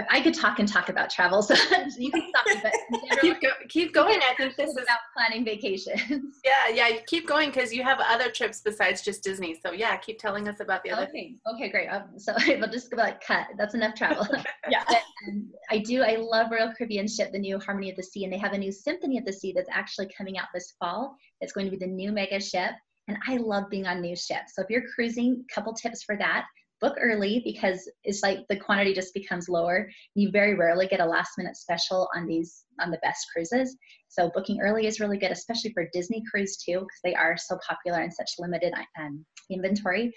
I 0.09 0.21
could 0.21 0.35
talk 0.35 0.59
and 0.59 0.69
talk 0.69 0.89
about 0.89 1.11
travel, 1.11 1.43
so 1.43 1.55
you 1.99 2.11
can 2.11 2.23
stop 2.29 2.47
me. 2.47 2.61
But 2.63 3.21
keep, 3.21 3.41
go, 3.41 3.49
keep 3.69 3.93
going. 3.93 4.21
I 4.23 4.35
think 4.35 4.57
this 4.57 4.71
is 4.71 4.77
about 4.77 4.99
planning 5.17 5.45
vacations. 5.45 6.39
Yeah, 6.45 6.75
yeah. 6.75 6.99
Keep 7.07 7.29
going 7.29 7.51
because 7.51 7.73
you 7.73 7.83
have 7.83 7.99
other 8.01 8.31
trips 8.31 8.61
besides 8.61 9.03
just 9.03 9.23
Disney. 9.23 9.59
So 9.63 9.73
yeah, 9.73 9.97
keep 9.97 10.19
telling 10.19 10.49
us 10.49 10.61
about 10.61 10.83
the 10.83 10.91
other. 10.91 11.03
Okay, 11.03 11.13
things. 11.13 11.41
okay, 11.55 11.69
great. 11.69 11.89
Um, 11.89 12.19
so 12.19 12.35
we'll 12.47 12.71
just 12.71 12.91
go 12.91 12.97
like 12.97 13.23
cut. 13.23 13.47
That's 13.59 13.75
enough 13.75 13.95
travel. 13.95 14.27
yeah. 14.71 14.85
But, 14.89 15.03
um, 15.29 15.51
I 15.71 15.79
do. 15.79 16.03
I 16.03 16.17
love 16.17 16.51
Royal 16.51 16.73
Caribbean 16.77 17.09
ship, 17.09 17.33
the 17.33 17.39
new 17.39 17.59
Harmony 17.59 17.91
of 17.91 17.97
the 17.97 18.03
Sea, 18.03 18.25
and 18.25 18.33
they 18.33 18.39
have 18.39 18.53
a 18.53 18.59
new 18.59 18.73
Symphony 18.73 19.19
of 19.19 19.25
the 19.25 19.33
Sea 19.33 19.53
that's 19.55 19.69
actually 19.71 20.09
coming 20.17 20.39
out 20.39 20.49
this 20.55 20.75
fall. 20.79 21.17
It's 21.41 21.53
going 21.53 21.67
to 21.67 21.71
be 21.71 21.77
the 21.77 21.91
new 21.91 22.13
mega 22.13 22.41
ship. 22.41 22.73
And 23.09 23.19
I 23.27 23.37
love 23.37 23.65
being 23.71 23.87
on 23.87 24.01
new 24.01 24.17
ships. 24.17 24.55
So 24.55 24.63
if 24.63 24.71
you're 24.71 24.89
cruising, 24.95 25.45
couple 25.53 25.75
tips 25.75 26.03
for 26.05 26.17
that 26.17 26.47
book 26.81 26.97
early 27.01 27.43
because 27.45 27.91
it's 28.05 28.23
like 28.23 28.41
the 28.49 28.57
quantity 28.57 28.95
just 28.95 29.15
becomes 29.15 29.49
lower. 29.49 29.91
You 30.15 30.31
very 30.31 30.55
rarely 30.55 30.87
get 30.87 31.01
a 31.01 31.07
last 31.07 31.33
minute 31.39 31.57
special 31.57 32.09
on 32.17 32.27
these 32.27 32.65
on 32.81 32.91
the 32.91 32.99
best 33.03 33.27
cruises. 33.33 33.77
So 34.09 34.31
booking 34.35 34.61
early 34.61 34.87
is 34.87 35.01
really 35.01 35.19
good, 35.19 35.31
especially 35.31 35.73
for 35.73 35.89
Disney 35.93 36.23
cruise 36.31 36.57
too, 36.57 36.81
because 36.81 37.01
they 37.05 37.15
are 37.15 37.37
so 37.37 37.59
popular 37.69 38.01
and 38.01 38.13
such 38.13 38.31
limited 38.39 38.73
um, 38.99 39.25
inventory. 39.51 40.13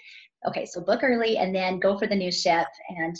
Okay, 0.46 0.66
so 0.66 0.80
book 0.80 1.00
early 1.02 1.38
and 1.38 1.54
then 1.54 1.78
go 1.78 1.98
for 1.98 2.06
the 2.06 2.16
new 2.16 2.32
ship 2.32 2.66
and 2.88 3.16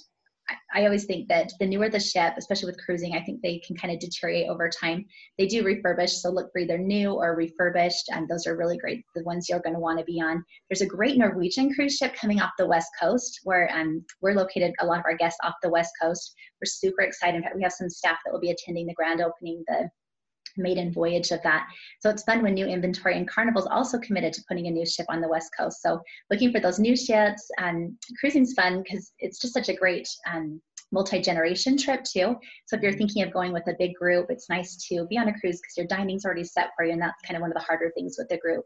I, 0.74 0.84
always 0.84 1.04
think 1.06 1.28
that 1.28 1.52
the 1.58 1.66
newer 1.66 1.88
the 1.88 2.00
ship, 2.00 2.34
especially 2.36 2.66
with 2.66 2.84
cruising, 2.84 3.14
I 3.14 3.22
think 3.22 3.40
they 3.40 3.58
can 3.66 3.76
kind 3.76 3.94
of 3.94 4.00
deteriorate 4.00 4.48
over 4.48 4.68
time. 4.68 5.06
They 5.38 5.46
do 5.46 5.64
refurbish, 5.64 6.10
so 6.10 6.30
look 6.30 6.50
for 6.52 6.58
either 6.58 6.78
new 6.78 7.12
or 7.12 7.34
refurbished, 7.34 8.10
and 8.10 8.28
those 8.28 8.46
are 8.46 8.56
really 8.56 8.76
great, 8.76 9.04
the 9.14 9.22
ones 9.24 9.48
you're 9.48 9.60
going 9.60 9.74
to 9.74 9.80
want 9.80 9.98
to 9.98 10.04
be 10.04 10.20
on. 10.20 10.44
There's 10.68 10.82
a 10.82 10.86
great 10.86 11.16
Norwegian 11.16 11.72
cruise 11.74 11.96
ship 11.96 12.14
coming 12.14 12.40
off 12.40 12.52
the 12.58 12.66
West 12.66 12.90
Coast 13.00 13.40
where 13.44 13.70
um, 13.74 14.04
we're 14.20 14.34
located, 14.34 14.74
a 14.80 14.86
lot 14.86 14.98
of 14.98 15.04
our 15.06 15.16
guests 15.16 15.38
off 15.44 15.54
the 15.62 15.70
West 15.70 15.92
Coast. 16.00 16.34
We're 16.60 16.66
super 16.66 17.02
excited. 17.02 17.36
In 17.36 17.42
fact, 17.42 17.56
we 17.56 17.62
have 17.62 17.72
some 17.72 17.88
staff 17.88 18.18
that 18.24 18.32
will 18.32 18.40
be 18.40 18.50
attending 18.50 18.86
the 18.86 18.94
grand 18.94 19.20
opening 19.20 19.64
the 19.66 19.88
maiden 20.56 20.92
voyage 20.92 21.30
of 21.30 21.42
that. 21.42 21.66
So 22.00 22.10
it's 22.10 22.22
fun 22.24 22.42
when 22.42 22.54
new 22.54 22.66
inventory 22.66 23.16
and 23.16 23.28
Carnival's 23.28 23.66
also 23.66 23.98
committed 23.98 24.32
to 24.34 24.44
putting 24.48 24.66
a 24.66 24.70
new 24.70 24.86
ship 24.86 25.06
on 25.08 25.20
the 25.20 25.28
West 25.28 25.50
Coast. 25.58 25.82
So 25.82 26.00
looking 26.30 26.52
for 26.52 26.60
those 26.60 26.78
new 26.78 26.96
ships 26.96 27.48
and 27.58 27.92
cruising's 28.20 28.54
fun 28.54 28.82
because 28.82 29.12
it's 29.18 29.38
just 29.38 29.54
such 29.54 29.68
a 29.68 29.76
great 29.76 30.08
um, 30.32 30.60
multi-generation 30.92 31.76
trip 31.76 32.04
too. 32.04 32.36
So 32.66 32.76
if 32.76 32.82
you're 32.82 32.92
thinking 32.92 33.22
of 33.22 33.32
going 33.32 33.52
with 33.52 33.66
a 33.66 33.74
big 33.78 33.94
group, 33.94 34.26
it's 34.28 34.48
nice 34.48 34.76
to 34.88 35.06
be 35.06 35.18
on 35.18 35.28
a 35.28 35.38
cruise 35.38 35.60
because 35.60 35.76
your 35.76 35.86
dining's 35.86 36.24
already 36.24 36.44
set 36.44 36.70
for 36.76 36.84
you 36.84 36.92
and 36.92 37.02
that's 37.02 37.20
kind 37.26 37.36
of 37.36 37.40
one 37.40 37.50
of 37.50 37.54
the 37.54 37.62
harder 37.62 37.90
things 37.94 38.16
with 38.18 38.28
the 38.28 38.38
group. 38.38 38.64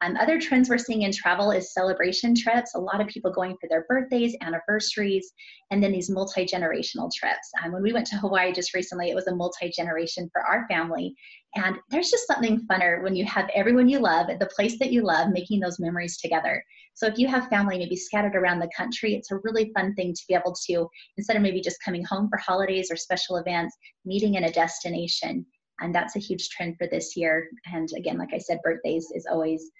Um, 0.00 0.16
other 0.16 0.40
trends 0.40 0.68
we're 0.68 0.78
seeing 0.78 1.02
in 1.02 1.12
travel 1.12 1.50
is 1.50 1.72
celebration 1.72 2.34
trips. 2.34 2.74
A 2.74 2.80
lot 2.80 3.00
of 3.00 3.08
people 3.08 3.32
going 3.32 3.56
for 3.60 3.68
their 3.68 3.84
birthdays, 3.88 4.36
anniversaries, 4.42 5.32
and 5.70 5.82
then 5.82 5.90
these 5.90 6.08
multi 6.08 6.44
generational 6.44 7.10
trips. 7.12 7.50
Um, 7.62 7.72
when 7.72 7.82
we 7.82 7.92
went 7.92 8.06
to 8.08 8.16
Hawaii 8.16 8.52
just 8.52 8.74
recently, 8.74 9.10
it 9.10 9.16
was 9.16 9.26
a 9.26 9.34
multi 9.34 9.72
generation 9.74 10.30
for 10.32 10.42
our 10.42 10.66
family. 10.68 11.16
And 11.56 11.78
there's 11.90 12.10
just 12.10 12.26
something 12.28 12.66
funner 12.70 13.02
when 13.02 13.16
you 13.16 13.24
have 13.24 13.50
everyone 13.54 13.88
you 13.88 13.98
love 13.98 14.30
at 14.30 14.38
the 14.38 14.50
place 14.54 14.78
that 14.78 14.92
you 14.92 15.02
love 15.02 15.30
making 15.32 15.58
those 15.60 15.80
memories 15.80 16.18
together. 16.18 16.62
So 16.94 17.06
if 17.06 17.18
you 17.18 17.26
have 17.26 17.48
family 17.48 17.78
maybe 17.78 17.96
scattered 17.96 18.36
around 18.36 18.60
the 18.60 18.70
country, 18.76 19.14
it's 19.14 19.30
a 19.32 19.38
really 19.42 19.72
fun 19.74 19.94
thing 19.94 20.12
to 20.12 20.22
be 20.28 20.34
able 20.34 20.54
to, 20.66 20.88
instead 21.16 21.36
of 21.36 21.42
maybe 21.42 21.60
just 21.60 21.82
coming 21.84 22.04
home 22.04 22.28
for 22.28 22.38
holidays 22.38 22.90
or 22.90 22.96
special 22.96 23.36
events, 23.36 23.76
meeting 24.04 24.34
in 24.34 24.44
a 24.44 24.52
destination. 24.52 25.44
And 25.80 25.94
that's 25.94 26.16
a 26.16 26.20
huge 26.20 26.48
trend 26.50 26.76
for 26.76 26.86
this 26.86 27.16
year. 27.16 27.48
And 27.72 27.88
again, 27.96 28.18
like 28.18 28.34
I 28.34 28.38
said, 28.38 28.58
birthdays 28.62 29.10
is 29.14 29.26
always 29.30 29.70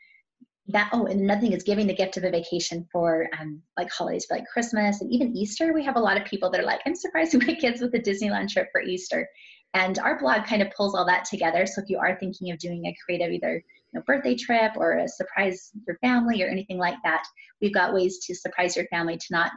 that 0.68 0.90
oh 0.92 1.06
and 1.06 1.20
another 1.20 1.40
thing 1.40 1.52
is 1.52 1.62
giving 1.62 1.86
the 1.86 1.94
gift 1.94 2.16
of 2.16 2.24
a 2.24 2.30
vacation 2.30 2.86
for 2.92 3.28
um, 3.40 3.62
like 3.76 3.90
holidays 3.90 4.26
for 4.26 4.36
like 4.36 4.46
christmas 4.52 5.00
and 5.00 5.10
even 5.12 5.36
easter. 5.36 5.72
We 5.72 5.84
have 5.84 5.96
a 5.96 6.00
lot 6.00 6.20
of 6.20 6.26
people 6.26 6.50
that 6.50 6.60
are 6.60 6.66
like 6.66 6.80
i'm 6.86 6.94
surprising 6.94 7.40
my 7.46 7.54
kids 7.54 7.80
with 7.80 7.94
a 7.94 7.98
disneyland 7.98 8.50
trip 8.50 8.68
for 8.72 8.82
easter. 8.82 9.28
And 9.74 9.98
our 9.98 10.18
blog 10.18 10.46
kind 10.46 10.62
of 10.62 10.70
pulls 10.70 10.94
all 10.94 11.04
that 11.06 11.26
together. 11.26 11.66
So 11.66 11.82
if 11.82 11.90
you 11.90 11.98
are 11.98 12.18
thinking 12.18 12.50
of 12.50 12.58
doing 12.58 12.86
a 12.86 12.96
creative 13.04 13.30
either 13.30 13.62
you 13.92 13.98
know, 13.98 14.02
birthday 14.06 14.34
trip 14.34 14.72
or 14.76 14.98
a 14.98 15.08
surprise 15.08 15.70
your 15.86 15.98
family 15.98 16.42
or 16.42 16.48
anything 16.48 16.78
like 16.78 16.96
that 17.04 17.24
we've 17.60 17.74
got 17.74 17.94
ways 17.94 18.18
to 18.26 18.34
surprise 18.34 18.76
your 18.76 18.86
family 18.86 19.16
to 19.16 19.26
not 19.30 19.52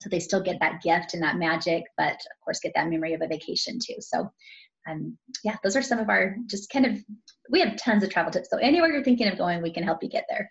so 0.00 0.08
they 0.08 0.20
still 0.20 0.42
get 0.42 0.60
that 0.60 0.82
gift 0.82 1.14
and 1.14 1.22
that 1.22 1.36
magic 1.36 1.84
but 1.96 2.12
of 2.12 2.44
course 2.44 2.60
get 2.60 2.72
that 2.74 2.88
memory 2.88 3.14
of 3.14 3.22
a 3.22 3.28
vacation 3.28 3.78
too. 3.78 3.96
So 4.00 4.30
um, 4.88 5.16
yeah, 5.42 5.56
those 5.62 5.76
are 5.76 5.82
some 5.82 5.98
of 5.98 6.08
our 6.08 6.36
just 6.46 6.70
kind 6.70 6.86
of, 6.86 6.98
we 7.50 7.60
have 7.60 7.76
tons 7.76 8.02
of 8.02 8.10
travel 8.10 8.32
tips. 8.32 8.50
So 8.50 8.58
anywhere 8.58 8.92
you're 8.92 9.04
thinking 9.04 9.28
of 9.28 9.38
going, 9.38 9.62
we 9.62 9.72
can 9.72 9.84
help 9.84 10.02
you 10.02 10.08
get 10.08 10.26
there. 10.28 10.50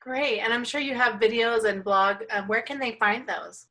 Great. 0.00 0.40
And 0.40 0.52
I'm 0.52 0.64
sure 0.64 0.80
you 0.80 0.94
have 0.94 1.20
videos 1.20 1.64
and 1.64 1.84
blog. 1.84 2.16
Um, 2.30 2.48
where 2.48 2.62
can 2.62 2.78
they 2.78 2.92
find 2.92 3.28
those? 3.28 3.66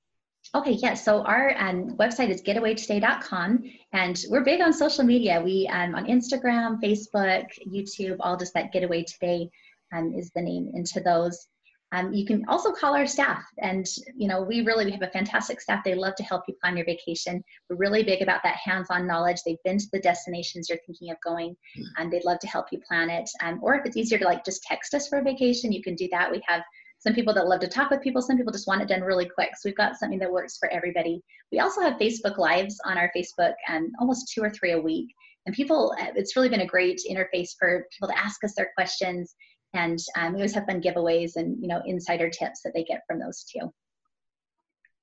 Okay, 0.56 0.72
yes. 0.72 0.82
Yeah, 0.82 0.94
so 0.96 1.24
our 1.24 1.56
um, 1.58 1.96
website 1.98 2.30
is 2.30 2.42
getawaytoday.com, 2.42 3.64
and 3.94 4.26
we're 4.30 4.44
big 4.44 4.60
on 4.60 4.74
social 4.74 5.04
media. 5.04 5.42
We 5.42 5.70
um, 5.72 5.96
on 5.96 6.06
Instagram, 6.08 6.82
Facebook, 6.82 7.46
YouTube, 7.66 8.18
all 8.20 8.36
just 8.38 8.54
that 8.56 8.74
Getaway 8.74 9.04
Today 9.04 9.50
um, 9.94 10.14
is 10.14 10.32
the 10.36 10.42
name 10.42 10.72
into 10.74 11.00
those. 11.00 11.48
Um, 11.94 12.14
you 12.14 12.26
can 12.26 12.46
also 12.48 12.72
call 12.72 12.96
our 12.96 13.06
staff, 13.06 13.44
and 13.58 13.86
you 14.16 14.28
know 14.28 14.42
we 14.42 14.62
really 14.62 14.86
we 14.86 14.92
have 14.92 15.02
a 15.02 15.10
fantastic 15.10 15.60
staff. 15.60 15.84
They 15.84 15.96
love 15.96 16.16
to 16.16 16.24
help 16.24 16.44
you 16.48 16.56
plan 16.62 16.78
your 16.78 16.86
vacation. 16.86 17.44
We're 17.70 17.76
really 17.76 18.04
big 18.04 18.22
about 18.22 18.42
that 18.44 18.56
hands-on 18.56 19.06
knowledge. 19.06 19.42
They've 19.46 19.64
been 19.66 19.78
to 19.78 19.88
the 19.92 20.00
destinations 20.00 20.70
you're 20.70 20.80
thinking 20.86 21.12
of 21.12 21.18
going, 21.24 21.56
and 21.98 22.12
they'd 22.12 22.26
love 22.26 22.40
to 22.40 22.48
help 22.48 22.68
you 22.72 22.80
plan 22.88 23.10
it. 23.10 23.30
Um, 23.44 23.60
or 23.62 23.76
if 23.76 23.86
it's 23.86 23.98
easier 23.98 24.20
to 24.20 24.26
like 24.26 24.46
just 24.46 24.64
text 24.64 24.94
us 24.94 25.08
for 25.08 25.20
a 25.20 25.24
vacation, 25.24 25.72
you 25.72 25.84
can 25.84 25.96
do 25.96 26.08
that. 26.12 26.32
We 26.32 26.42
have 26.48 26.62
some 27.00 27.14
people 27.14 27.34
that 27.34 27.48
love 27.48 27.60
to 27.62 27.68
talk 27.68 27.90
with 27.90 28.02
people. 28.02 28.22
Some 28.22 28.38
people 28.38 28.54
just 28.54 28.68
want 28.68 28.82
it 28.82 28.88
done 28.88 29.02
really 29.02 29.28
quick. 29.28 29.50
So 29.56 29.68
we've 29.68 29.76
got 29.76 29.98
something 29.98 30.20
that 30.20 30.32
works 30.32 30.58
for 30.58 30.70
everybody. 30.70 31.22
We 31.52 31.60
also 31.60 31.82
have 31.82 31.96
Facebook 31.96 32.38
Lives 32.38 32.80
on 32.86 32.98
our 32.98 33.12
Facebook, 33.16 33.54
and 33.68 33.86
um, 33.86 33.92
almost 34.00 34.32
two 34.34 34.42
or 34.42 34.52
three 34.52 34.72
a 34.72 34.80
week. 34.80 35.08
And 35.46 35.56
people, 35.56 35.96
uh, 36.00 36.12
it's 36.16 36.36
really 36.36 36.50
been 36.50 36.62
a 36.62 36.68
great 36.68 37.02
interface 37.10 37.50
for 37.58 37.88
people 37.92 38.08
to 38.08 38.18
ask 38.18 38.44
us 38.44 38.54
their 38.56 38.70
questions 38.76 39.36
and 39.74 40.00
um, 40.18 40.34
we 40.34 40.40
always 40.40 40.54
have 40.54 40.66
fun 40.66 40.82
giveaways 40.82 41.36
and 41.36 41.62
you 41.62 41.68
know 41.68 41.82
insider 41.86 42.30
tips 42.30 42.62
that 42.64 42.74
they 42.74 42.84
get 42.84 43.02
from 43.08 43.20
those 43.20 43.44
too. 43.44 43.72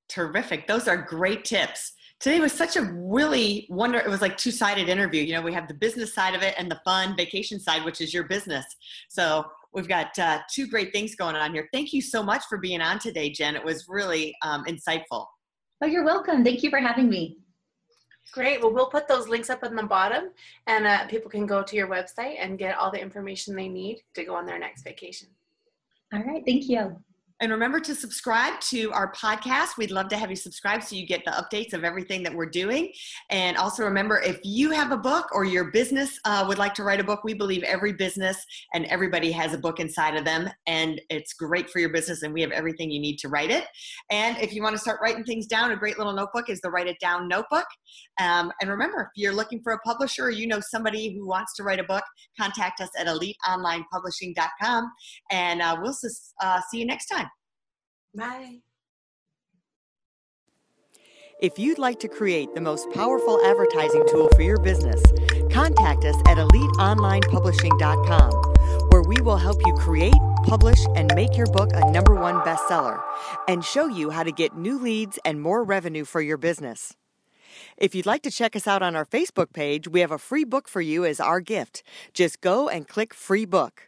Terrific. 0.08 0.66
Those 0.66 0.88
are 0.88 0.96
great 0.96 1.44
tips. 1.44 1.92
Today 2.20 2.40
was 2.40 2.52
such 2.52 2.76
a 2.76 2.82
really 2.82 3.66
wonder 3.70 3.98
it 3.98 4.08
was 4.08 4.20
like 4.20 4.36
two-sided 4.36 4.88
interview. 4.88 5.22
You 5.22 5.34
know 5.34 5.42
we 5.42 5.52
have 5.52 5.68
the 5.68 5.74
business 5.74 6.14
side 6.14 6.34
of 6.34 6.42
it 6.42 6.54
and 6.58 6.70
the 6.70 6.80
fun 6.84 7.16
vacation 7.16 7.60
side 7.60 7.84
which 7.84 8.00
is 8.00 8.12
your 8.12 8.24
business. 8.24 8.64
So 9.08 9.44
we've 9.72 9.88
got 9.88 10.18
uh, 10.18 10.40
two 10.52 10.66
great 10.66 10.92
things 10.92 11.14
going 11.14 11.36
on 11.36 11.52
here. 11.52 11.68
Thank 11.72 11.92
you 11.92 12.02
so 12.02 12.22
much 12.22 12.44
for 12.48 12.58
being 12.58 12.80
on 12.80 12.98
today 12.98 13.30
jen. 13.30 13.56
It 13.56 13.64
was 13.64 13.86
really 13.88 14.34
um, 14.42 14.64
insightful. 14.64 15.26
Oh 15.82 15.86
you're 15.86 16.04
welcome. 16.04 16.44
Thank 16.44 16.62
you 16.62 16.70
for 16.70 16.80
having 16.80 17.08
me 17.08 17.38
Great. 18.32 18.60
Well, 18.60 18.72
we'll 18.72 18.90
put 18.90 19.08
those 19.08 19.28
links 19.28 19.50
up 19.50 19.64
in 19.64 19.74
the 19.74 19.82
bottom, 19.82 20.30
and 20.66 20.86
uh, 20.86 21.06
people 21.06 21.30
can 21.30 21.46
go 21.46 21.62
to 21.62 21.76
your 21.76 21.88
website 21.88 22.36
and 22.38 22.58
get 22.58 22.76
all 22.76 22.90
the 22.90 23.00
information 23.00 23.56
they 23.56 23.68
need 23.68 24.02
to 24.14 24.24
go 24.24 24.34
on 24.34 24.46
their 24.46 24.58
next 24.58 24.82
vacation. 24.82 25.28
All 26.12 26.22
right. 26.22 26.42
Thank 26.46 26.68
you. 26.68 27.02
And 27.40 27.52
remember 27.52 27.78
to 27.80 27.94
subscribe 27.94 28.58
to 28.62 28.90
our 28.92 29.12
podcast. 29.12 29.76
We'd 29.78 29.92
love 29.92 30.08
to 30.08 30.16
have 30.16 30.28
you 30.28 30.36
subscribe 30.36 30.82
so 30.82 30.96
you 30.96 31.06
get 31.06 31.24
the 31.24 31.30
updates 31.30 31.72
of 31.72 31.84
everything 31.84 32.24
that 32.24 32.34
we're 32.34 32.50
doing. 32.50 32.92
And 33.30 33.56
also 33.56 33.84
remember, 33.84 34.20
if 34.20 34.40
you 34.42 34.72
have 34.72 34.90
a 34.90 34.96
book 34.96 35.28
or 35.32 35.44
your 35.44 35.70
business 35.70 36.18
uh, 36.24 36.44
would 36.48 36.58
like 36.58 36.74
to 36.74 36.82
write 36.82 36.98
a 36.98 37.04
book, 37.04 37.22
we 37.22 37.34
believe 37.34 37.62
every 37.62 37.92
business 37.92 38.44
and 38.74 38.86
everybody 38.86 39.30
has 39.30 39.54
a 39.54 39.58
book 39.58 39.78
inside 39.78 40.16
of 40.16 40.24
them. 40.24 40.50
And 40.66 41.00
it's 41.10 41.32
great 41.32 41.70
for 41.70 41.78
your 41.78 41.90
business, 41.90 42.22
and 42.22 42.34
we 42.34 42.40
have 42.40 42.50
everything 42.50 42.90
you 42.90 43.00
need 43.00 43.18
to 43.18 43.28
write 43.28 43.50
it. 43.50 43.66
And 44.10 44.36
if 44.38 44.52
you 44.52 44.62
want 44.62 44.74
to 44.74 44.80
start 44.80 44.98
writing 45.00 45.22
things 45.22 45.46
down, 45.46 45.70
a 45.70 45.76
great 45.76 45.96
little 45.96 46.12
notebook 46.12 46.50
is 46.50 46.60
the 46.60 46.70
Write 46.70 46.88
It 46.88 46.98
Down 47.00 47.28
Notebook. 47.28 47.66
Um, 48.20 48.50
and 48.60 48.68
remember, 48.68 49.12
if 49.14 49.22
you're 49.22 49.34
looking 49.34 49.62
for 49.62 49.74
a 49.74 49.78
publisher 49.80 50.24
or 50.24 50.30
you 50.30 50.48
know 50.48 50.60
somebody 50.60 51.14
who 51.14 51.26
wants 51.26 51.54
to 51.54 51.62
write 51.62 51.78
a 51.78 51.84
book, 51.84 52.04
contact 52.38 52.80
us 52.80 52.90
at 52.98 53.06
eliteonlinepublishing.com. 53.06 54.90
And 55.30 55.62
uh, 55.62 55.76
we'll 55.80 55.94
uh, 56.40 56.60
see 56.70 56.78
you 56.78 56.86
next 56.86 57.06
time. 57.06 57.27
Bye. 58.14 58.60
If 61.40 61.56
you'd 61.56 61.78
like 61.78 62.00
to 62.00 62.08
create 62.08 62.52
the 62.54 62.60
most 62.60 62.90
powerful 62.90 63.40
advertising 63.46 64.04
tool 64.10 64.28
for 64.34 64.42
your 64.42 64.58
business, 64.58 65.00
contact 65.52 66.04
us 66.04 66.16
at 66.26 66.36
eliteonlinepublishing.com, 66.36 68.32
where 68.90 69.02
we 69.02 69.20
will 69.20 69.36
help 69.36 69.64
you 69.64 69.72
create, 69.74 70.18
publish, 70.44 70.84
and 70.96 71.14
make 71.14 71.36
your 71.36 71.46
book 71.46 71.70
a 71.74 71.90
number 71.92 72.16
one 72.16 72.40
bestseller 72.40 73.00
and 73.46 73.64
show 73.64 73.86
you 73.86 74.10
how 74.10 74.24
to 74.24 74.32
get 74.32 74.56
new 74.56 74.80
leads 74.80 75.20
and 75.24 75.40
more 75.40 75.62
revenue 75.62 76.04
for 76.04 76.20
your 76.20 76.38
business. 76.38 76.96
If 77.76 77.94
you'd 77.94 78.06
like 78.06 78.22
to 78.22 78.32
check 78.32 78.56
us 78.56 78.66
out 78.66 78.82
on 78.82 78.96
our 78.96 79.06
Facebook 79.06 79.52
page, 79.52 79.86
we 79.86 80.00
have 80.00 80.10
a 80.10 80.18
free 80.18 80.42
book 80.44 80.68
for 80.68 80.80
you 80.80 81.04
as 81.04 81.20
our 81.20 81.40
gift. 81.40 81.84
Just 82.12 82.40
go 82.40 82.68
and 82.68 82.88
click 82.88 83.14
free 83.14 83.44
book. 83.44 83.87